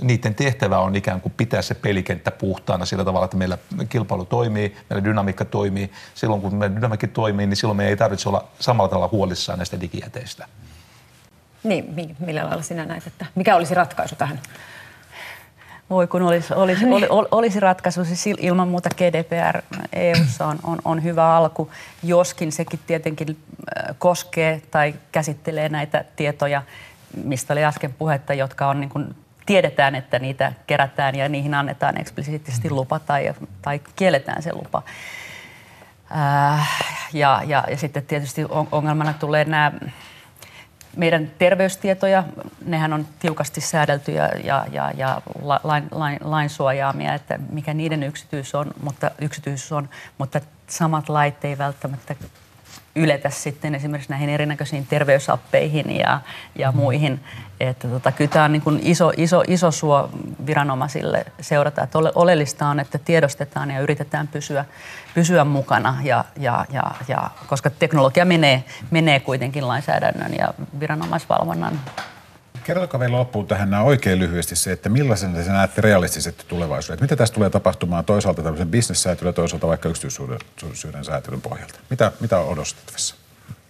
Niiden 0.00 0.34
tehtävä 0.34 0.78
on 0.78 0.96
ikään 0.96 1.20
kuin 1.20 1.32
pitää 1.36 1.62
se 1.62 1.74
pelikenttä 1.74 2.30
puhtaana 2.30 2.84
sillä 2.84 3.04
tavalla, 3.04 3.24
että 3.24 3.36
meillä 3.36 3.58
kilpailu 3.88 4.24
toimii, 4.24 4.76
meillä 4.90 5.04
dynamiikka 5.04 5.44
toimii. 5.44 5.90
Silloin 6.14 6.42
kun 6.42 6.54
meidän 6.54 6.76
dynamiikka 6.76 7.06
toimii, 7.06 7.46
niin 7.46 7.56
silloin 7.56 7.76
me 7.76 7.88
ei 7.88 7.96
tarvitse 7.96 8.28
olla 8.28 8.44
samalla 8.60 8.88
tavalla 8.88 9.08
huolissaan 9.12 9.58
näistä 9.58 9.80
digijäteistä. 9.80 10.46
Niin, 11.62 12.16
millä 12.18 12.44
lailla 12.44 12.62
sinä 12.62 12.84
näet, 12.84 13.06
että 13.06 13.26
mikä 13.34 13.56
olisi 13.56 13.74
ratkaisu 13.74 14.16
tähän? 14.16 14.40
Voi 15.90 16.06
kun 16.06 16.22
olisi, 16.22 16.54
olisi, 16.54 16.84
niin. 16.84 17.06
olisi, 17.10 17.60
ratkaisu, 17.60 18.04
siis 18.04 18.26
ilman 18.26 18.68
muuta 18.68 18.88
GDPR 18.96 19.62
EUssa 19.92 20.46
on, 20.46 20.58
on, 20.62 20.78
on 20.84 21.02
hyvä 21.02 21.36
alku, 21.36 21.70
joskin 22.02 22.52
sekin 22.52 22.80
tietenkin 22.86 23.28
äh, 23.30 23.96
koskee 23.98 24.62
tai 24.70 24.94
käsittelee 25.12 25.68
näitä 25.68 26.04
tietoja, 26.16 26.62
mistä 27.24 27.54
oli 27.54 27.64
äsken 27.64 27.92
puhetta, 27.92 28.34
jotka 28.34 28.68
on 28.68 28.80
niin 28.80 28.90
kuin, 28.90 29.14
tiedetään, 29.46 29.94
että 29.94 30.18
niitä 30.18 30.52
kerätään 30.66 31.14
ja 31.14 31.28
niihin 31.28 31.54
annetaan 31.54 32.00
eksplisiittisesti 32.00 32.70
lupa 32.70 32.98
tai, 32.98 33.34
tai 33.62 33.80
kielletään 33.96 34.42
se 34.42 34.52
lupa. 34.52 34.82
Äh, 36.16 36.68
ja, 37.12 37.42
ja, 37.46 37.64
ja 37.70 37.76
sitten 37.76 38.06
tietysti 38.06 38.44
ongelmana 38.72 39.12
tulee 39.12 39.44
nämä 39.44 39.72
meidän 40.96 41.30
terveystietoja, 41.38 42.24
nehän 42.64 42.92
on 42.92 43.06
tiukasti 43.18 43.60
säädeltyjä 43.60 44.30
ja, 44.44 44.66
ja, 44.72 44.92
ja 44.96 45.22
lain, 45.64 45.88
lain, 45.90 46.18
lainsuojaamia, 46.24 47.14
että 47.14 47.38
mikä 47.50 47.74
niiden 47.74 48.02
yksityis 48.02 48.54
on, 48.54 48.70
mutta, 48.82 49.10
yksityisyys 49.20 49.72
on, 49.72 49.88
mutta 50.18 50.40
samat 50.66 51.08
lait 51.08 51.44
ei 51.44 51.58
välttämättä 51.58 52.14
yletä 52.96 53.30
sitten 53.30 53.74
esimerkiksi 53.74 54.10
näihin 54.10 54.28
erinäköisiin 54.28 54.86
terveysappeihin 54.86 55.96
ja, 55.96 56.20
ja 56.54 56.72
muihin. 56.72 57.20
Että 57.60 57.88
tota, 57.88 58.12
kyllä 58.12 58.30
tämä 58.30 58.44
on 58.44 58.52
niin 58.52 58.62
kuin 58.62 58.80
iso, 58.82 59.12
iso, 59.16 59.42
iso 59.48 59.70
suo 59.70 60.10
viranomaisille 60.46 61.26
seurata. 61.40 61.82
Että 61.82 61.98
ole, 61.98 62.12
oleellista 62.14 62.66
on, 62.66 62.80
että 62.80 62.98
tiedostetaan 62.98 63.70
ja 63.70 63.80
yritetään 63.80 64.28
pysyä, 64.28 64.64
pysyä 65.14 65.44
mukana, 65.44 65.96
ja, 66.02 66.24
ja, 66.36 66.64
ja, 66.72 66.82
ja, 67.08 67.30
koska 67.46 67.70
teknologia 67.70 68.24
menee, 68.24 68.64
menee 68.90 69.20
kuitenkin 69.20 69.68
lainsäädännön 69.68 70.34
ja 70.38 70.54
viranomaisvalvonnan 70.80 71.80
Kertokaa 72.66 73.00
vielä 73.00 73.16
loppuun 73.16 73.46
tähän 73.46 73.70
nämä 73.70 73.82
oikein 73.82 74.18
lyhyesti 74.18 74.56
se, 74.56 74.72
että 74.72 74.88
millaisen 74.88 75.34
te 75.34 75.42
näette 75.42 75.80
realistisesti 75.80 76.44
tulevaisuuden. 76.48 77.04
Mitä 77.04 77.16
tästä 77.16 77.34
tulee 77.34 77.50
tapahtumaan 77.50 78.04
toisaalta 78.04 78.42
tämmöisen 78.42 78.68
bisnessäätelyn 78.68 79.28
ja 79.28 79.32
toisaalta 79.32 79.66
vaikka 79.66 79.88
yksityisyyden 79.88 81.04
säätelyn 81.04 81.40
pohjalta? 81.40 81.78
Mitä, 81.90 82.12
mitä 82.20 82.38
on 82.38 82.48
odotettavissa? 82.48 83.14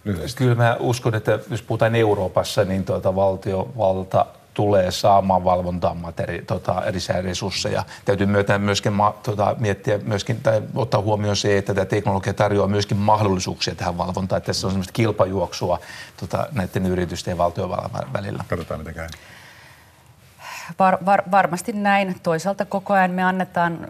Lyhyesti. 0.03 0.37
Kyllä 0.37 0.55
mä 0.55 0.77
uskon, 0.79 1.15
että 1.15 1.39
jos 1.49 1.61
puhutaan 1.61 1.95
Euroopassa, 1.95 2.65
niin 2.65 2.85
tuota 2.85 3.15
valtiovalta 3.15 4.25
tulee 4.57 4.91
saamaan 4.91 5.43
valvontaan 5.43 5.97
materi, 5.97 6.41
tota, 6.41 6.83
lisää 6.91 7.21
resursseja. 7.21 7.83
Täytyy 8.05 8.27
myötä 8.27 8.57
myöskin 8.57 8.93
ma, 8.93 9.15
tota, 9.23 9.55
miettiä 9.59 9.99
myöskin, 10.03 10.41
tai 10.41 10.61
ottaa 10.75 11.01
huomioon 11.01 11.35
se, 11.35 11.57
että 11.57 11.73
tämä 11.73 11.85
teknologia 11.85 12.33
tarjoaa 12.33 12.67
myöskin 12.67 12.97
mahdollisuuksia 12.97 13.75
tähän 13.75 13.97
valvontaan. 13.97 14.37
Että 14.37 14.45
tässä 14.45 14.67
on 14.67 14.71
semmoista 14.71 14.93
kilpajuoksua 14.93 15.79
tota, 16.19 16.47
näiden 16.51 16.85
yritysten 16.85 17.31
ja 17.31 17.37
valtiovallan 17.37 18.13
välillä. 18.13 18.43
Katsotaan, 18.47 18.79
mitä 18.79 18.93
käy. 18.93 19.07
Var, 20.79 20.97
var, 21.05 21.23
varmasti 21.31 21.73
näin. 21.73 22.15
Toisaalta 22.23 22.65
koko 22.65 22.93
ajan 22.93 23.11
me 23.11 23.23
annetaan 23.23 23.87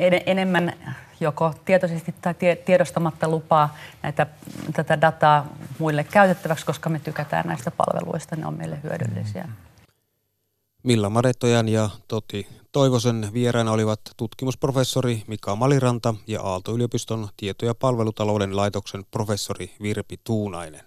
en, 0.00 0.22
enemmän 0.26 0.72
joko 1.20 1.54
tietoisesti 1.64 2.14
tai 2.22 2.34
tie, 2.34 2.56
tiedostamatta 2.56 3.28
lupaa 3.28 3.76
näitä, 4.02 4.26
tätä 4.72 5.00
dataa 5.00 5.46
muille 5.78 6.04
käytettäväksi, 6.04 6.66
koska 6.66 6.88
me 6.88 6.98
tykätään 6.98 7.46
näistä 7.46 7.70
palveluista, 7.70 8.36
ne 8.36 8.46
on 8.46 8.54
meille 8.54 8.78
hyödyllisiä. 8.82 9.48
Milla 10.82 11.10
Maretojan 11.10 11.68
ja 11.68 11.90
Toti 12.08 12.46
Toivosen 12.72 13.30
vieraina 13.32 13.72
olivat 13.72 14.00
tutkimusprofessori 14.16 15.22
Mika 15.26 15.56
Maliranta 15.56 16.14
ja 16.26 16.42
Aalto-yliopiston 16.42 17.28
tieto- 17.36 17.66
ja 17.66 17.74
palvelutalouden 17.74 18.56
laitoksen 18.56 19.04
professori 19.10 19.70
Virpi 19.82 20.16
Tuunainen. 20.24 20.80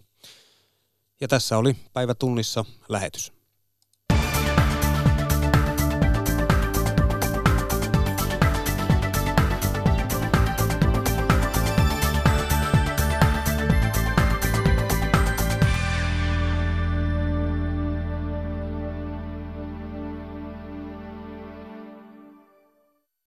Ja 1.21 1.27
tässä 1.27 1.57
oli 1.57 1.75
päivä 1.93 2.13
tunnissa 2.15 2.65
lähetys. 2.89 3.42